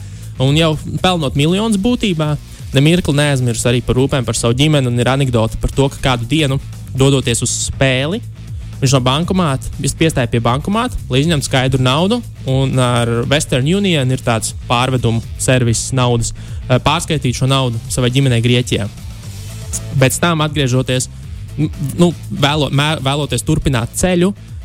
un 0.42 0.56
jau 0.58 0.74
pelnot 1.02 1.36
miljonus 1.38 1.80
būtībā, 1.82 2.34
nemirkli 2.74 3.16
neaizmirst 3.16 3.66
arī 3.68 3.82
par 3.84 3.98
rūpēm 3.98 4.26
par 4.26 4.36
savu 4.38 4.56
ģimeni. 4.58 4.90
Un 4.90 5.00
ir 5.00 5.10
anekdote 5.10 5.58
par 5.60 5.72
to, 5.74 5.88
ka 5.92 6.02
kādu 6.10 6.28
dienu 6.28 6.58
dodoties 6.96 7.42
uz 7.44 7.54
spēli. 7.68 8.20
Viņš 8.78 8.92
no 8.94 9.00
bankomāta 9.02 9.72
piestāja 9.98 10.30
pie 10.30 10.38
bankomāta, 10.42 10.94
lai 11.10 11.24
izņemtu 11.24 11.48
skaidru 11.48 11.82
naudu. 11.82 12.20
Un 12.48 12.78
ar 12.78 13.10
Western 13.26 13.66
Union 13.66 14.14
ir 14.14 14.22
tāds 14.22 14.52
pārvedumu 14.68 15.22
servis 15.40 15.88
naudas, 15.96 16.30
eh, 16.68 16.78
pārskaitīt 16.78 17.40
šo 17.40 17.48
naudu 17.50 17.80
savai 17.90 18.12
ģimenei 18.14 18.44
Grieķijā. 18.44 18.86
Pēc 19.98 20.20
tam, 20.20 20.44
atgriežoties, 20.46 21.08
nu, 21.98 22.12
vēlo, 22.30 22.70
mē, 22.70 23.00
vēloties 23.02 23.42
turpināt 23.42 23.98
ceļu, 23.98 24.30
uh, 24.30 24.57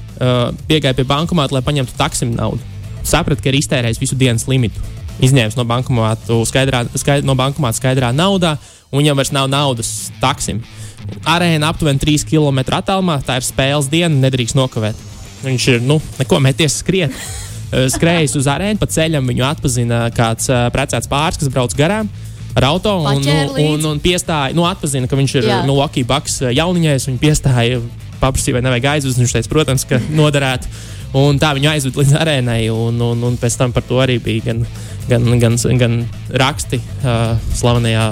piegāja 0.70 0.98
pie 0.98 1.08
bankomāta, 1.08 1.58
lai 1.58 1.64
paņemtu 1.66 1.98
taksim 1.98 2.36
naudu. 2.38 2.62
Sapratu, 3.04 3.42
ka 3.44 3.52
ir 3.52 3.60
iztērējis 3.60 4.00
visu 4.00 4.18
dienas 4.20 4.48
limitu. 4.48 4.80
Izņēmis 5.24 5.58
no 5.60 5.66
bankomāta 5.70 6.38
skaidrā, 6.50 6.86
skaidrā, 6.98 7.26
no 7.28 7.36
bankomāta 7.38 7.78
skaidrā 7.82 8.14
naudā, 8.16 8.56
un 8.92 9.02
viņam 9.02 9.20
vairs 9.20 9.34
nav 9.36 9.50
naudas 9.52 9.92
taksim. 10.22 10.62
Uh, 10.64 10.84
arēna 11.28 11.72
aptuveni 11.72 12.02
3 12.02 12.26
km 12.28 12.62
attālumā. 12.78 13.20
Tā 13.26 13.40
ir 13.40 13.48
spēles 13.48 13.90
diena, 13.92 14.16
nedrīkst 14.26 14.58
nokavēt. 14.58 15.00
Viņš 15.44 15.68
ir, 15.76 15.82
nu, 15.88 16.00
neko 16.20 16.40
meties 16.44 16.80
skriet. 16.84 17.16
Skrējis 17.96 18.38
uz 18.38 18.48
arēnu, 18.52 18.78
pa 18.80 18.88
ceļam 18.92 19.28
viņu 19.32 19.48
atpazina 19.48 20.06
kāds 20.14 20.50
uh, 20.52 20.68
precēts 20.74 21.10
pāris, 21.10 21.40
kas 21.42 21.50
brauc 21.54 21.74
garām 21.78 22.12
ar 22.54 22.68
auto 22.68 22.92
un, 23.02 23.16
un, 23.18 23.24
nu, 23.26 23.64
un, 23.64 23.86
un 23.96 24.00
piestāja, 24.02 24.54
nu, 24.54 24.62
atpazina, 24.70 25.08
ka 25.10 25.18
viņš 25.18 25.32
ir 25.40 25.48
Milwaukee 25.66 26.06
Bucks 26.06 26.38
jauniņais. 26.54 27.08
Viņa 27.10 27.22
piestāja, 27.24 27.80
paprasīja, 28.24 28.58
vai 28.58 28.64
nevajag 28.66 28.90
aizvest. 28.96 29.22
Viņš 29.22 29.38
teica, 29.38 29.52
protams, 29.52 29.86
ka 29.90 30.00
noderētu. 30.16 30.72
Un 31.20 31.38
tā 31.38 31.52
viņu 31.54 31.70
aizved 31.70 31.98
līdz 32.00 32.16
arēnai, 32.18 32.62
un, 32.74 32.98
un, 33.06 33.20
un 33.28 33.36
pēc 33.38 33.60
tam 33.60 33.74
par 33.76 33.86
to 33.86 34.00
arī 34.02 34.18
bija 34.24 34.48
gan, 34.48 34.64
gan, 35.12 35.28
gan, 35.42 35.58
gan 35.78 36.00
raksti 36.42 36.80
uh, 36.82 37.36
slavenajā 37.54 38.08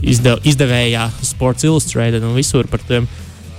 izdev, 0.00 0.40
izdevējā 0.48 1.04
Sports 1.26 1.66
Illustrated 1.68 2.24
un 2.24 2.32
visur 2.36 2.68
par, 2.72 2.80
tiem, 2.88 3.04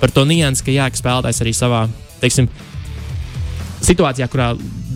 par 0.02 0.14
to 0.14 0.26
niansu, 0.26 0.66
ka 0.66 0.74
jā, 0.74 0.90
ka 0.90 0.98
spēlētājs 0.98 1.44
arī 1.46 1.54
savā 1.54 1.84
teiksim, 2.24 2.50
situācijā, 3.86 4.28
kurā 4.32 4.52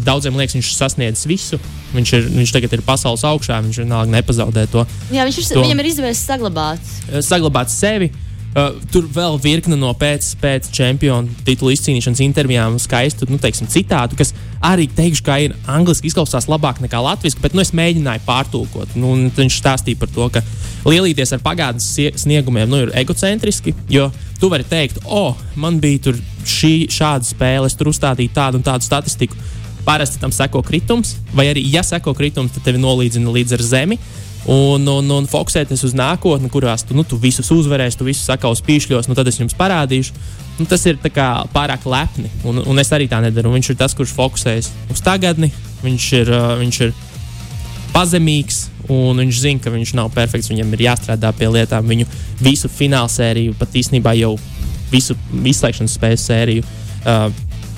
daudziem 0.05 0.37
liekas, 0.39 0.57
viņš 0.57 0.73
sasniedz 0.75 1.23
visu. 1.29 1.59
Viņš, 1.91 2.11
ir, 2.15 2.27
viņš 2.31 2.53
tagad 2.55 2.73
ir 2.77 2.83
pasaules 2.87 3.23
augšā, 3.27 3.59
viņš 3.65 3.81
vienalga 3.83 4.13
nepazaudē 4.13 4.63
to. 4.71 4.85
Jā, 5.11 5.25
viņš 5.27 5.39
ir, 5.41 5.47
to, 5.51 5.63
viņam 5.65 5.81
ir 5.83 5.89
izdevies 5.89 6.21
saglabāt. 6.23 6.91
Saglabāt 7.27 7.73
sevi. 7.73 8.09
Uh, 8.51 8.73
tur 8.91 9.05
vēl 9.07 9.37
virkne 9.39 9.77
no 9.79 9.93
pēc, 9.95 10.25
pēc 10.41 10.65
čempionu 10.75 11.31
titula 11.47 11.71
izcīnīšanas 11.71 12.19
intervijām, 12.25 12.73
skaistu 12.83 13.23
nu, 13.29 13.37
teiksim, 13.39 13.69
citātu, 13.71 14.17
kas 14.19 14.33
arī 14.67 14.89
teikšu, 14.91 15.23
ka 15.23 15.37
ir 15.39 15.53
angliski 15.71 16.09
izklausās 16.09 16.49
labāk 16.51 16.81
nekā 16.83 16.99
latviešu, 16.99 17.39
bet 17.39 17.55
nu, 17.55 17.63
es 17.63 17.71
mēģināju 17.71 18.25
pārtulkot. 18.25 18.97
Nu, 18.99 19.13
viņš 19.37 19.59
stāstīja 19.61 20.01
par 20.01 20.11
to, 20.11 20.27
ka 20.35 20.43
lielīties 20.83 21.31
ar 21.37 21.39
pagātnes 21.45 21.87
sniegumiem 22.19 22.67
nu, 22.67 22.81
ir 22.83 22.91
egocentriski, 22.99 23.71
jo 23.87 24.09
tu 24.41 24.49
vari 24.51 24.67
teikt, 24.67 24.99
o, 25.05 25.29
oh, 25.29 25.45
man 25.55 25.79
bija 25.79 26.09
tur 26.09 26.19
šī, 26.43 26.89
šāda 26.91 27.29
spēle, 27.29 27.71
es 27.71 27.77
tur 27.79 27.93
uzstādīju 27.93 28.33
tādu 28.35 28.59
un 28.59 28.67
tādu 28.67 28.83
statistiku. 28.83 29.39
Parasti 29.87 30.19
tam 30.19 30.35
seko 30.35 30.59
kritums, 30.61 31.15
vai 31.31 31.47
arī, 31.53 31.63
ja 31.71 31.85
seko 31.87 32.11
kritums, 32.19 32.51
tad 32.51 32.67
tevi 32.67 32.83
nolīdzina 32.83 33.31
līdz 33.31 33.55
ar 33.55 33.63
zemi 33.65 33.97
un, 34.49 34.87
un, 34.87 35.11
un 35.17 35.27
fokusēties 35.29 35.83
uz 35.85 35.93
nākotni, 35.97 36.49
kurās 36.49 36.85
tu, 36.87 36.95
nu, 36.97 37.05
tu 37.05 37.19
visus 37.21 37.51
uzvarēsi, 37.53 37.99
tu 37.99 38.07
visus 38.07 38.25
sakaus 38.25 38.63
pīšļos, 38.65 39.09
nu, 39.09 39.17
tad 39.17 39.29
es 39.29 39.37
jums 39.41 39.57
parādīšu. 39.57 40.15
Nu, 40.59 40.65
tas 40.69 40.83
ir 40.89 40.97
kā, 41.13 41.29
pārāk 41.53 41.85
lepni, 41.89 42.29
un, 42.45 42.61
un 42.67 42.81
es 42.81 42.91
arī 42.93 43.07
tā 43.09 43.21
nedaru. 43.23 43.53
Viņš 43.55 43.71
ir 43.71 43.79
tas, 43.79 43.95
kurš 43.97 44.13
fokusējas 44.17 44.69
uz 44.93 45.01
tagadni, 45.05 45.51
viņš 45.85 46.09
ir, 46.19 46.33
uh, 46.33 46.51
viņš 46.59 46.81
ir 46.87 46.93
pazemīgs, 47.95 48.65
un 48.91 49.21
viņš 49.23 49.39
zina, 49.41 49.63
ka 49.63 49.73
viņš 49.73 49.93
nav 49.97 50.11
perfekts. 50.15 50.51
Viņam 50.51 50.73
ir 50.75 50.85
jāstrādā 50.87 51.31
pie 51.37 51.49
lietām. 51.51 51.87
Viņu 51.87 52.07
visu 52.43 52.69
fināla 52.71 53.09
sēriju, 53.11 53.55
pat 53.59 53.77
īstenībā 53.77 54.13
jau 54.19 54.35
visu 54.91 55.15
izslēgšanas 55.31 55.95
spēles 55.97 56.27
sēriju, 56.27 56.65
uh, 56.65 57.29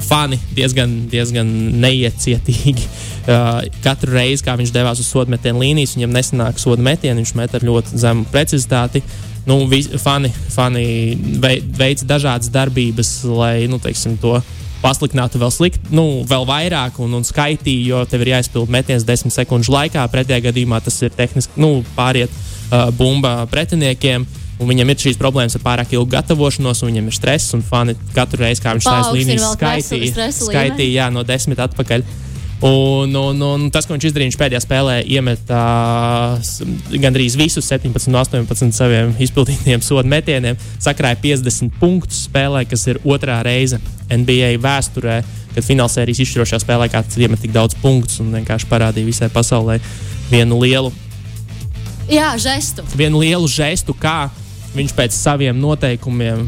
fani 0.06 0.40
diezgan, 0.56 1.04
diezgan 1.12 1.50
neiecietīgi. 1.84 2.88
Uh, 3.24 3.62
katru 3.80 4.12
reizi, 4.12 4.44
kad 4.44 4.60
viņš 4.60 4.74
devās 4.76 5.00
uz 5.00 5.08
sodu 5.08 5.32
metienu 5.32 5.62
līnijas, 5.62 5.94
viņam 5.96 6.12
nesanāk 6.12 6.58
sodu 6.60 6.84
metienu, 6.84 7.22
viņš 7.22 7.30
met 7.40 7.54
ar 7.56 7.64
ļoti 7.64 7.96
zemu 8.02 8.26
precizitāti. 8.34 9.00
Nu, 9.48 9.62
vis, 9.72 9.88
fani 10.04 10.28
fani 10.52 10.84
veic 11.40 12.04
dažādas 12.04 12.52
darbības, 12.52 13.14
lai 13.32 13.70
nu, 13.72 13.80
teiksim, 13.80 14.18
to 14.20 14.42
pasliktinātu 14.84 15.40
vēl, 15.40 15.52
slikt, 15.56 15.88
nu, 15.96 16.06
vēl 16.28 16.44
vairāk 16.48 17.00
un, 17.00 17.16
un 17.16 17.24
skaitīja, 17.24 17.86
jo 17.94 18.04
tev 18.12 18.26
ir 18.26 18.34
jāizpild 18.34 18.72
metiens 18.72 19.08
desmit 19.08 19.36
sekundžu 19.36 19.72
laikā. 19.72 20.04
Pretējā 20.12 20.44
gadījumā 20.50 20.82
tas 20.84 21.00
ir 21.06 21.16
tehniski 21.16 21.64
nu, 21.64 21.78
pāriet 21.96 22.32
uh, 22.36 22.90
bumba 22.98 23.38
pretiniekiem. 23.52 24.28
Un 24.64 24.70
viņam 24.72 24.94
ir 24.94 25.02
šīs 25.04 25.20
problēmas 25.20 25.58
ar 25.58 25.64
pārāk 25.66 25.92
ilgu 25.92 26.08
gatavošanos, 26.14 26.84
un 26.84 26.94
viņam 26.94 27.10
ir 27.10 27.16
stress. 27.18 27.54
Un 27.58 27.64
fani 27.68 27.98
katru 28.16 28.46
reizi, 28.46 28.64
kā 28.64 28.76
viņš 28.78 28.88
stājas 28.88 29.10
līnijas, 29.12 29.48
skaitīja, 29.58 30.30
skaitīja 30.40 31.02
jā, 31.02 31.10
no 31.12 31.26
desmit 31.28 31.60
atpakaļ. 31.64 32.06
Un, 32.64 33.12
un, 33.20 33.42
un 33.44 33.64
tas, 33.76 33.84
ko 33.84 33.92
viņš 33.92 34.06
izdarīja, 34.08 34.30
viņš 34.30 34.38
pēdējā 34.40 34.60
spēlē 34.64 34.94
iemet 35.12 35.50
uh, 35.52 36.38
gandrīz 37.04 37.36
visus 37.36 37.68
17, 37.68 38.08
18 38.08 38.72
saviem 38.72 39.12
izpildītiem 39.20 39.84
sodu 39.84 40.08
metieniem. 40.08 40.56
Sakrāja 40.80 41.20
50 41.20 41.76
punktus 41.82 42.22
spēlē, 42.30 42.64
kas 42.70 42.88
ir 42.88 43.02
otrā 43.04 43.42
reize 43.44 43.82
NBA 44.08 44.54
vēsturē, 44.64 45.18
kad 45.58 45.68
finālsērijas 45.68 46.24
izšķirošā 46.24 46.62
spēlē 46.64 46.88
kāds 46.94 47.20
iemet 47.20 47.44
tik 47.44 47.52
daudz 47.52 47.76
punktus 47.84 48.24
un 48.24 48.32
vienkārši 48.38 48.72
parādīja 48.72 49.12
visai 49.12 49.30
pasaulē 49.34 49.82
vienu 50.32 50.62
lielu. 50.64 50.94
Jā, 52.08 52.32
žestu. 52.40 52.88
Vienu 52.96 53.26
lielu 53.26 53.48
žestu, 53.52 53.92
kā 53.92 54.30
viņš 54.76 54.94
pēc 54.98 55.16
saviem 55.16 55.58
noteikumiem 55.62 56.48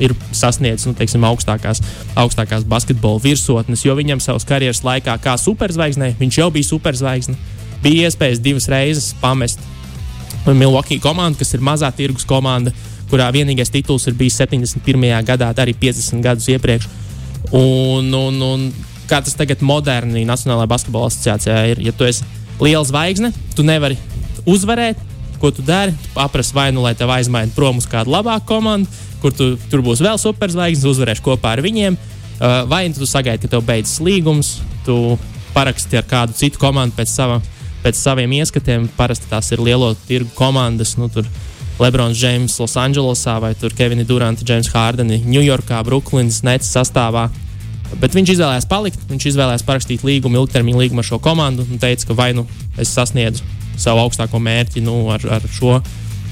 ir 0.00 0.14
sasniedzis 0.32 0.88
nu, 0.88 0.94
teiksim, 0.96 1.24
augstākās, 1.28 1.82
augstākās 2.18 2.64
basketbola 2.68 3.20
virsotnes, 3.22 3.84
jo 3.84 3.94
viņam 3.98 4.22
savas 4.24 4.46
karjeras 4.48 4.82
laikā, 4.86 5.16
kā 5.22 5.36
superzvaigznē, 5.40 6.14
viņš 6.20 6.38
jau 6.40 6.48
bija 6.54 6.68
superzvaigzne, 6.70 7.36
bija 7.84 8.08
iespējas 8.08 8.40
divas 8.42 8.68
reizes 8.72 9.12
pamest 9.20 9.60
Milwaukee 10.46 11.00
komandu, 11.02 11.42
kas 11.42 11.52
ir 11.54 11.64
mazā 11.64 11.90
tirgus 11.92 12.24
komanda, 12.28 12.72
kurā 13.10 13.28
vienīgais 13.34 13.72
tituls 13.72 14.06
ir 14.08 14.16
bijis 14.16 14.38
71. 14.40 15.04
gadā, 15.26 15.50
arī 15.60 15.74
50 15.76 16.24
gadus 16.24 16.48
iepriekš. 16.48 16.88
Un, 17.56 18.08
un, 18.14 18.40
un 18.46 18.66
kā 19.10 19.18
tas 19.24 19.34
tagad 19.36 19.62
moderni 19.66 20.22
Nacionālajā 20.28 20.70
basketbola 20.70 21.10
asociācijā 21.10 21.60
ir, 21.72 21.82
ja 21.88 21.92
tu 21.92 22.06
esi 22.06 22.24
liela 22.62 22.84
zvaigzne, 22.86 23.32
tu 23.56 23.64
nevari 23.66 23.98
uzvarēt, 24.48 25.00
ko 25.40 25.50
tu 25.54 25.64
dari. 25.64 25.94
Tu 25.96 26.12
paprasti 26.14 26.54
vai 26.54 26.68
nu, 26.72 26.84
lai 26.84 26.94
tev 26.94 27.10
aizmaina 27.10 27.52
prom 27.56 27.80
uz 27.80 27.88
kādu 27.88 28.12
labāku 28.12 28.46
komandu, 28.52 28.88
kur 29.22 29.34
tu, 29.34 29.54
tur 29.72 29.82
būs 29.84 30.02
vēl 30.04 30.20
superzvaigznes, 30.20 30.88
uzvarēsi 30.92 31.24
kopā 31.24 31.56
ar 31.56 31.64
viņiem. 31.64 31.96
Uh, 32.40 32.62
vai 32.68 32.86
nu 32.88 32.96
tu 32.96 33.08
sagaidi, 33.08 33.44
ka 33.44 33.56
tev 33.56 33.64
beidzas 33.68 34.00
līgums, 34.04 34.58
tu 34.86 35.18
paraksti 35.56 35.98
ar 36.00 36.06
kādu 36.08 36.36
citu 36.36 36.60
komandu 36.60 36.96
pēc, 36.96 37.12
sava, 37.12 37.40
pēc 37.84 37.98
saviem 38.00 38.32
ieskatiem. 38.40 38.88
Parasti 38.96 39.28
tās 39.32 39.50
ir 39.52 39.64
lielo 39.64 39.92
tirgu 40.08 40.32
komandas. 40.38 40.96
Nu, 41.00 41.10
tur, 41.12 41.28
Lebrons 41.80 42.16
Džeims 42.16 42.58
Losandželosā 42.60 43.38
vai 43.40 43.54
Kevins 43.56 44.08
Durants, 44.08 44.44
Džeims 44.44 44.68
Hārdeni, 44.72 45.22
Ņujorkā, 45.24 45.80
Brooklynas 45.84 46.42
Nets 46.44 46.68
sastāvā. 46.68 47.30
Bet 48.00 48.14
viņš 48.14 48.36
izvēlējās 48.36 48.68
palikt, 48.70 49.00
viņš 49.10 49.30
izvēlējās 49.32 49.64
parakstīt 49.66 50.04
līgumu, 50.06 50.42
ilgtermiņa 50.44 50.84
līgumu 50.84 51.02
ar 51.02 51.08
šo 51.08 51.18
komandu 51.18 51.64
un 51.66 51.80
teica, 51.82 52.06
ka 52.06 52.14
vai 52.14 52.30
nu 52.36 52.46
es 52.78 52.92
sasniedzu 52.94 53.59
savu 53.80 54.04
augstāko 54.04 54.40
mērķi 54.42 54.84
nu, 54.84 55.02
ar, 55.14 55.24
ar, 55.38 55.48
šo, 55.56 55.78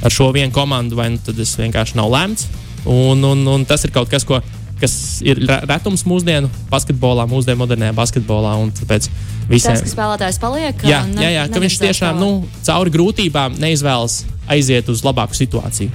ar 0.05 0.15
šo 0.15 0.31
vienu 0.37 0.53
komandu, 0.55 0.99
vai 0.99 1.11
nu 1.15 1.21
tad 1.25 1.39
es 1.41 1.57
vienkārši 1.59 1.99
nav 1.99 2.13
lemts. 2.13 2.49
Un, 2.89 3.25
un, 3.27 3.43
un 3.51 3.67
tas 3.69 3.83
ir 3.85 3.93
kaut 3.93 4.11
kas, 4.11 4.25
ko, 4.25 4.39
kas 4.81 4.95
ir 5.27 5.41
retums 5.69 6.05
mūsdienu 6.09 6.51
basketbolā, 6.71 7.27
mūsdienu 7.31 7.63
modernajā 7.63 7.95
basketbolā. 7.97 8.55
Tāpēc 8.79 9.09
visiem 9.51 9.77
tas, 9.77 9.93
spēlētājs 9.93 10.41
paliek. 10.43 10.85
Jā, 10.87 11.03
ne, 11.09 11.25
jā, 11.27 11.33
jā 11.41 11.47
ka 11.53 11.63
viņš 11.65 11.81
tiešām 11.83 12.21
nu, 12.21 12.31
cauri 12.67 12.95
grūtībām 12.95 13.59
neizvēlas 13.63 14.23
aiziet 14.49 14.89
uz 14.93 15.03
labāku 15.05 15.37
situāciju, 15.37 15.91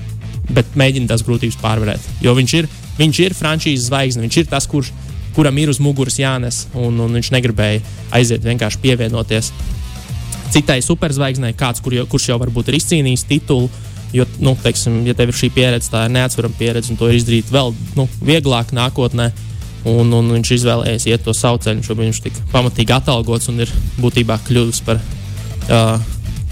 bet 0.54 0.76
mēģina 0.80 1.14
tās 1.14 1.24
grūtības 1.26 1.58
pārvarēt. 1.62 2.12
Jo 2.24 2.36
viņš 2.38 2.58
ir, 2.60 2.70
viņš 3.00 3.24
ir 3.26 3.38
frančīzes 3.38 3.88
zvaigzne, 3.90 4.26
viņš 4.28 4.42
ir 4.44 4.52
tas, 4.52 4.68
kurš, 4.70 4.92
kuram 5.34 5.58
ir 5.58 5.72
uz 5.72 5.80
muguras 5.82 6.20
jānes, 6.22 6.68
un, 6.78 7.00
un 7.02 7.18
viņš 7.18 7.32
negribēja 7.34 7.82
aiziet 8.14 8.44
vienkārši 8.46 8.84
pievienoties 8.84 9.50
citai 10.54 10.80
superzvaigznei, 10.86 11.56
kāds, 11.58 11.82
kur 11.84 11.96
jau, 11.96 12.06
kurš 12.10 12.30
jau 12.32 12.40
varbūt 12.42 12.70
ir 12.72 12.80
izcīnījis 12.80 13.26
titulu. 13.30 13.72
Jo, 14.14 14.28
nu, 14.46 14.54
teiksim, 14.62 15.00
ja 15.08 15.16
tev 15.18 15.32
ir 15.32 15.38
šī 15.40 15.50
pieredze, 15.56 15.90
tā 15.90 16.04
ir 16.06 16.14
neatsverama 16.14 16.58
pieredze, 16.60 16.92
un 16.94 17.00
to 17.00 17.10
ir 17.10 17.18
izdarīt 17.18 17.50
vēl 17.54 17.74
nu, 17.98 18.06
vieglāk 18.22 18.74
nākotnē. 18.76 19.32
Un, 19.90 20.14
un 20.16 20.30
viņš 20.38 20.52
izvēlējās 20.56 21.10
iet 21.10 21.26
to 21.26 21.34
savu 21.36 21.60
ceļu. 21.66 21.84
Šobrīd 21.84 22.12
viņš 22.12 22.20
ir 22.30 22.38
pamatīgi 22.54 22.94
atalgots 22.96 23.50
un 23.52 23.66
ir 23.66 23.72
būtībā 24.00 24.38
kļuvis 24.46 24.80
par 24.86 25.02
uh, 25.02 25.98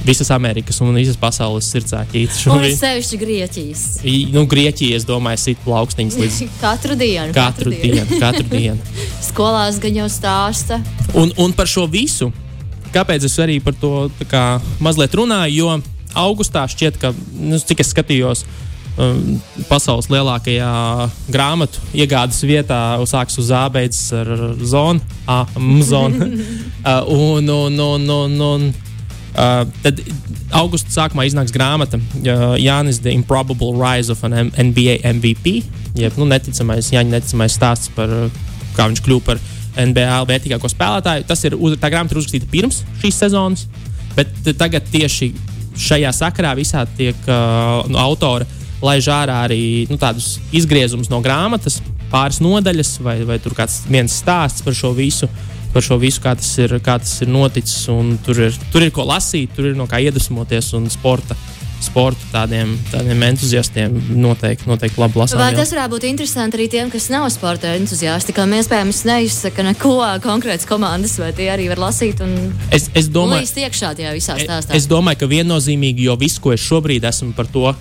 visas 0.03 0.31
Amerikas 0.31 0.81
un 0.81 0.95
visas 0.97 1.15
pasaules 1.21 1.69
sirdsāķītes. 1.71 2.41
Un 2.51 2.65
sevišķi 2.75 3.19
Grieķijas. 3.21 3.85
Nu, 4.33 4.43
Grieķija, 4.49 4.99
es 4.99 5.07
domāju, 5.07 5.41
sit 5.45 5.63
plaukstiņas 5.65 6.19
līdz 6.21 6.39
katru 6.65 6.97
dienu. 6.99 7.31
Katru, 7.37 7.71
katru 7.71 7.77
dienu, 7.77 8.05
dienu, 8.09 8.21
katru 8.25 8.47
dienu. 8.51 9.03
Skolās 9.29 9.79
gan 9.79 10.01
jau 10.01 10.09
stāsta. 10.11 10.81
Un, 11.15 11.33
un 11.39 11.55
par 11.55 11.69
šo 11.71 11.87
visu 11.91 12.31
kāpēc 12.93 13.27
es 13.27 13.37
arī 13.41 13.59
par 13.63 13.77
to 13.79 14.09
kā, 14.31 14.59
mazliet 14.83 15.15
runāju? 15.17 15.55
Jo 15.61 15.77
augustā 16.17 16.65
šķiet, 16.67 16.99
ka, 17.01 17.13
nu, 17.39 17.59
cik 17.59 17.83
es 17.83 17.91
skatījos, 17.93 18.43
um, 18.99 19.39
pasaules 19.69 20.09
lielākajā 20.11 20.71
grāmatu 21.31 21.81
iegādes 21.95 22.41
vietā 22.43 22.99
sākas 23.09 23.39
uz 23.41 23.51
A, 23.55 23.65
beidzas 23.71 24.11
ar 24.21 24.31
zonu, 24.59 25.01
A, 25.25 25.43
M 25.59 25.81
zonu. 25.85 26.31
uh, 26.85 27.03
un, 27.07 27.49
un, 27.49 27.83
un, 27.89 28.15
un, 28.21 28.39
un, 28.53 28.71
Uh, 29.31 29.61
tad 29.79 30.01
augustā 30.59 30.91
sākumā 30.91 31.23
iznāks 31.23 31.53
grāmata 31.55 31.95
uh, 31.95 32.57
Jānis 32.59 32.97
The 32.99 33.13
Improbable 33.15 33.77
Rise 33.79 34.11
of 34.11 34.25
an 34.27 34.33
M 34.35 34.49
NBA 34.51 34.97
MVP. 35.07 35.53
Jeb 35.95 36.17
nu, 36.19 36.27
neticamais, 36.27 36.89
Jāņa 36.91 37.13
neticamais 37.13 37.55
stāsts 37.55 37.93
par 37.95 38.11
uh, 38.11 38.41
kā 38.75 38.89
viņš 38.89 39.03
kļuva 39.05 39.23
par 39.29 39.39
NBA 39.77 40.19
vērtīgāko 40.29 40.69
spēlētāju. 40.71 41.27
Tas 41.29 41.45
ir 41.47 41.55
uz, 41.57 41.77
tā 41.79 41.91
grāmata 41.91 42.15
ir 42.15 42.21
uzrakstīta 42.21 42.49
pirms 42.51 42.81
šīs 43.01 43.21
sezonas, 43.23 43.67
bet 44.17 44.33
tagad 44.59 44.87
tieši 44.91 45.31
šajā 45.81 46.11
sakarā 46.15 46.51
visā 46.57 46.83
tiek 46.97 47.17
uh, 47.27 47.87
nu, 47.87 47.99
autora 48.01 48.47
laiž 48.81 49.07
ārā 49.13 49.43
arī 49.45 49.61
nu, 49.91 49.97
tādus 50.01 50.35
izgriezumus 50.55 51.11
no 51.11 51.21
grāmatas, 51.23 51.79
pāris 52.11 52.41
nodaļas, 52.43 52.97
vai, 53.05 53.21
vai 53.27 53.37
tur 53.39 53.55
kāds 53.55 53.83
viens 53.91 54.19
stāsts 54.23 54.65
par 54.65 54.75
šo 54.77 54.95
visu. 54.97 55.29
Par 55.71 55.85
šo 55.85 55.95
visu, 55.95 56.19
kā 56.19 56.33
tas 56.35 56.49
ir, 56.59 56.73
kā 56.83 56.97
tas 56.99 57.13
ir 57.23 57.29
noticis. 57.31 57.85
Tur 58.25 58.41
ir, 58.43 58.57
tur 58.73 58.83
ir 58.83 58.89
ko 58.91 59.05
lasīt, 59.07 59.53
tur 59.55 59.69
ir 59.69 59.77
no 59.79 59.85
kā 59.87 60.01
iedvesmoties 60.03 60.73
un 60.75 60.89
sporta 60.91 61.37
uh, 61.37 61.60
sporta 61.85 62.27
tādiem, 62.31 62.73
tādiem 62.91 63.25
entuziastiem 63.27 63.95
noteikti, 64.21 64.67
noteikti 64.69 65.01
labi 65.01 65.21
lasām. 65.21 65.41
Vai 65.41 65.51
tas 65.57 65.73
varētu 65.73 65.95
būt 65.95 66.07
interesanti 66.11 66.59
arī 66.59 66.67
tiem, 66.71 66.91
kas 66.93 67.09
nav 67.13 67.27
sporta 67.33 67.73
entuziasti, 67.77 68.35
kam 68.37 68.53
iespējams 68.57 69.03
neizsaka 69.09 69.65
neko 69.71 69.95
konkrēts 70.23 70.69
komandas, 70.69 71.17
vai 71.21 71.31
tie 71.37 71.49
arī 71.53 71.67
var 71.71 71.81
lasīt 71.87 72.23
un 72.25 72.37
es, 72.73 72.89
es 72.97 73.09
domāju, 73.11 73.49
iekšā 73.65 73.93
tajā 73.97 74.15
visā 74.15 74.37
stāstā? 74.39 74.75
Es, 74.75 74.85
es 74.85 74.89
domāju, 74.91 75.23
ka 75.23 75.31
viennozīmīgi, 75.31 76.07
jo 76.09 76.17
viss, 76.21 76.41
ko 76.41 76.55
es 76.55 76.63
šobrīd 76.63 77.05
esmu 77.09 77.33
par 77.37 77.49
to 77.51 77.67
uh, 77.71 77.77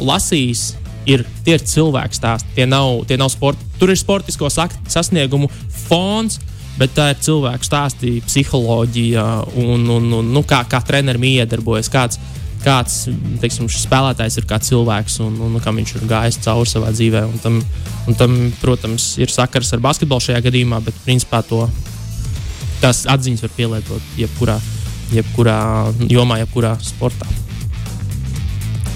lasījis, 0.00 0.70
ir 1.08 1.24
tie 1.44 1.56
ir 1.58 1.66
cilvēku 1.66 2.16
stāsti. 2.16 2.54
Tie 2.58 2.66
nav, 2.68 3.02
tie 3.08 3.18
nav 3.20 3.30
sporta. 3.32 3.64
Tur 3.80 3.92
ir 3.92 3.98
sportisko 3.98 4.50
sasniegumu 4.52 5.48
fons, 5.86 6.38
bet 6.80 6.94
tā 6.96 7.10
ir 7.12 7.20
cilvēku 7.24 7.66
stāsti, 7.66 8.18
psiholoģija 8.24 9.24
un, 9.60 9.86
un, 9.90 10.10
un 10.20 10.30
nu, 10.34 10.44
kā, 10.48 10.62
kā 10.70 10.82
trenerim 10.86 11.26
iedarbojas. 11.28 11.90
Kāds, 11.92 12.20
kāds 12.64 13.02
teiksim, 13.42 13.68
spēlētājs 13.72 14.38
ir 14.40 14.46
kā 14.48 14.60
cilvēks 14.62 15.20
un, 15.24 15.36
un, 15.40 15.56
un 15.56 15.64
kam 15.64 15.80
viņš 15.80 15.94
ir 15.96 16.06
gājis 16.10 16.40
cauri 16.44 16.70
savā 16.70 16.92
dzīvē. 16.94 17.24
Un 17.28 17.42
tam, 17.42 17.60
un 18.10 18.18
tam, 18.18 18.36
protams, 18.62 19.12
ir 19.22 19.32
sakars 19.32 19.72
ar 19.76 19.84
basketbolu 19.84 20.24
šajā 20.28 20.42
gadījumā, 20.48 20.80
bet 20.84 20.98
principā 21.06 21.42
to, 21.46 21.64
tās 22.80 23.04
atziņas 23.10 23.44
var 23.46 23.54
pielietot 23.56 24.18
jebkurā, 24.20 24.56
jebkurā 25.14 25.60
jomā, 26.10 26.40
jebkurā 26.44 26.76
sportā. 26.84 27.28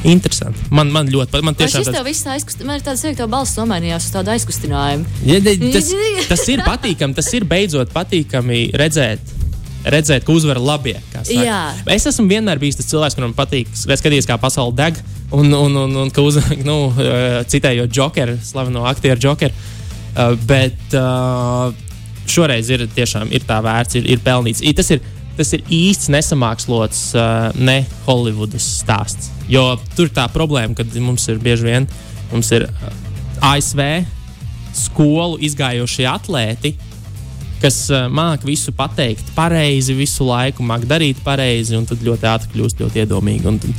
Interesanti. 0.05 0.61
Man, 0.75 0.91
man 0.93 1.09
ļoti 1.09 1.33
patīk. 1.33 1.47
Man 1.49 1.57
tiešām 1.57 1.87
tas 1.87 2.03
viss 2.05 2.29
aizkustinājums, 2.29 2.69
man 2.69 2.81
ir 2.81 2.85
tāds, 2.85 3.05
tā 3.17 3.29
balss 3.31 3.57
nomainījās 3.57 4.11
uz 4.11 4.13
tādu 4.13 4.35
aizkustinājumu. 4.35 5.09
Ja, 5.25 5.41
tas, 5.41 5.89
tas 6.29 6.45
ir 6.53 6.61
patīkami. 6.67 7.17
Tas 7.17 7.31
ir 7.33 7.49
beidzot 7.49 7.93
patīkami 7.95 8.67
redzēt 8.77 9.34
redzēt, 9.85 10.25
ka 10.27 10.33
uzvar 10.35 10.61
labie. 10.63 10.97
Es 11.93 12.07
esmu 12.11 12.27
vienmēr 12.31 12.61
bijis 12.63 12.81
tas 12.81 12.89
cilvēks, 12.91 13.17
kuram 13.19 13.35
patīk 13.37 13.71
skatīties, 13.75 14.29
kā 14.29 14.39
pasaule 14.41 14.75
deg. 14.79 15.01
Un, 15.35 15.51
un, 15.53 15.77
un, 15.85 15.97
un 16.05 16.13
ka 16.15 16.23
uz, 16.25 16.39
nu, 16.69 16.79
eh, 17.01 17.41
citējot 17.51 17.93
Jokeru, 17.95 18.39
slaveno 18.45 18.87
aktieru 18.91 19.21
Jokeru. 19.29 19.73
Uh, 20.15 20.37
bet 20.47 20.93
uh, 20.95 21.73
šoreiz 22.31 22.69
ir 22.71 22.85
tiešām 22.95 23.33
ir 23.35 23.43
tā 23.49 23.57
vērts, 23.65 23.99
ir, 23.99 24.05
ir 24.15 24.21
pelnīts. 24.23 24.61
I, 24.63 24.71
tas, 24.79 24.93
ir, 24.95 25.03
tas 25.35 25.51
ir 25.57 25.65
īsts 25.75 26.07
nesamākslots, 26.15 27.01
uh, 27.19 27.49
ne 27.59 27.81
Holivudas 28.07 28.69
stāsts. 28.79 29.33
Jo 29.51 29.73
tur 29.99 30.13
tā 30.15 30.29
problēma, 30.31 30.79
kad 30.79 30.95
mums 31.03 31.27
ir 31.33 31.43
bieži 31.43 31.67
vien 31.67 31.91
mums 32.35 32.51
ir 32.55 32.67
ASV 33.45 33.81
skolu 34.75 35.39
izgājušie 35.47 36.07
atlēti, 36.11 36.75
kas 37.65 37.79
uh, 37.93 38.07
māca 38.13 38.47
visu 38.49 38.75
pateikt 38.77 39.31
pareizi, 39.37 39.97
visu 39.97 40.27
laiku 40.29 40.67
māca 40.67 40.89
darīt 40.95 41.23
pareizi, 41.25 41.77
un 41.79 41.89
tad 41.89 42.05
ļoti 42.05 42.29
ātri 42.29 42.53
kļūst 42.55 42.83
ļoti 42.85 43.05
iedomīgi. 43.05 43.73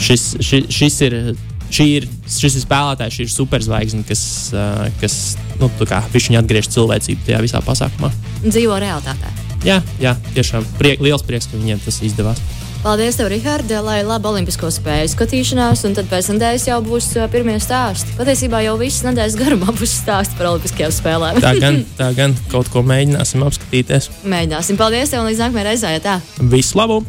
Šis, 0.00 0.32
šis, 0.40 0.72
šis 0.80 1.04
ir. 1.08 1.20
Šī 1.66 1.84
ir, 1.96 2.04
šis 2.30 2.54
ir 2.54 2.62
spēlētājs, 2.62 3.16
šī 3.16 3.24
ir 3.24 3.30
superzvaigzne, 3.32 4.04
kas, 4.06 4.20
uh, 4.54 4.84
kas 5.00 5.16
nu, 5.58 5.66
viņa 5.74 6.38
atgriež 6.38 6.68
cilvēcību 6.70 7.26
tajā 7.26 7.40
visā 7.42 7.58
pasākumā. 7.66 8.12
Dzīvo 8.44 8.76
realitātē. 8.78 9.32
Jā, 9.66 9.80
jā 9.98 10.12
tiešām 10.36 10.62
priek, 10.78 11.02
liels 11.02 11.26
prieks, 11.26 11.50
ka 11.50 11.58
viņiem 11.58 11.82
tas 11.82 11.98
izdevās. 12.06 12.38
Paldies, 12.86 13.16
tev, 13.18 13.26
Rihard, 13.32 13.72
lai 13.82 13.96
laba 14.06 14.30
olimpisko 14.30 14.68
spēju 14.70 15.08
skatīšanās, 15.10 15.80
un 15.88 15.96
tad 15.96 16.06
pēc 16.06 16.28
nedēļas 16.30 16.68
jau 16.68 16.76
būs 16.86 17.08
pirmie 17.32 17.56
stāsti. 17.58 18.14
Patiesībā 18.14 18.60
jau 18.62 18.76
visas 18.78 19.02
nedēļas 19.08 19.34
garumā 19.40 19.74
būs 19.74 19.96
stāsti 20.04 20.38
par 20.38 20.52
olimpiskajām 20.52 20.94
spēlēm. 20.94 21.42
tā 21.42 21.56
gan, 21.58 21.82
tā 21.98 22.12
gan 22.14 22.38
kaut 22.54 22.70
ko 22.70 22.86
mēģināsim 22.86 23.42
apskatīties. 23.42 24.06
Mēģināsim. 24.22 24.78
Paldies 24.78 25.10
tev, 25.10 25.24
un 25.24 25.32
līdz 25.32 25.48
nākamajai 25.48 25.72
reizē. 25.72 26.20
Visu 26.54 26.78
labu! 26.78 27.02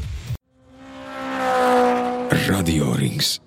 Radio 2.48 2.96
Rings. 2.98 3.38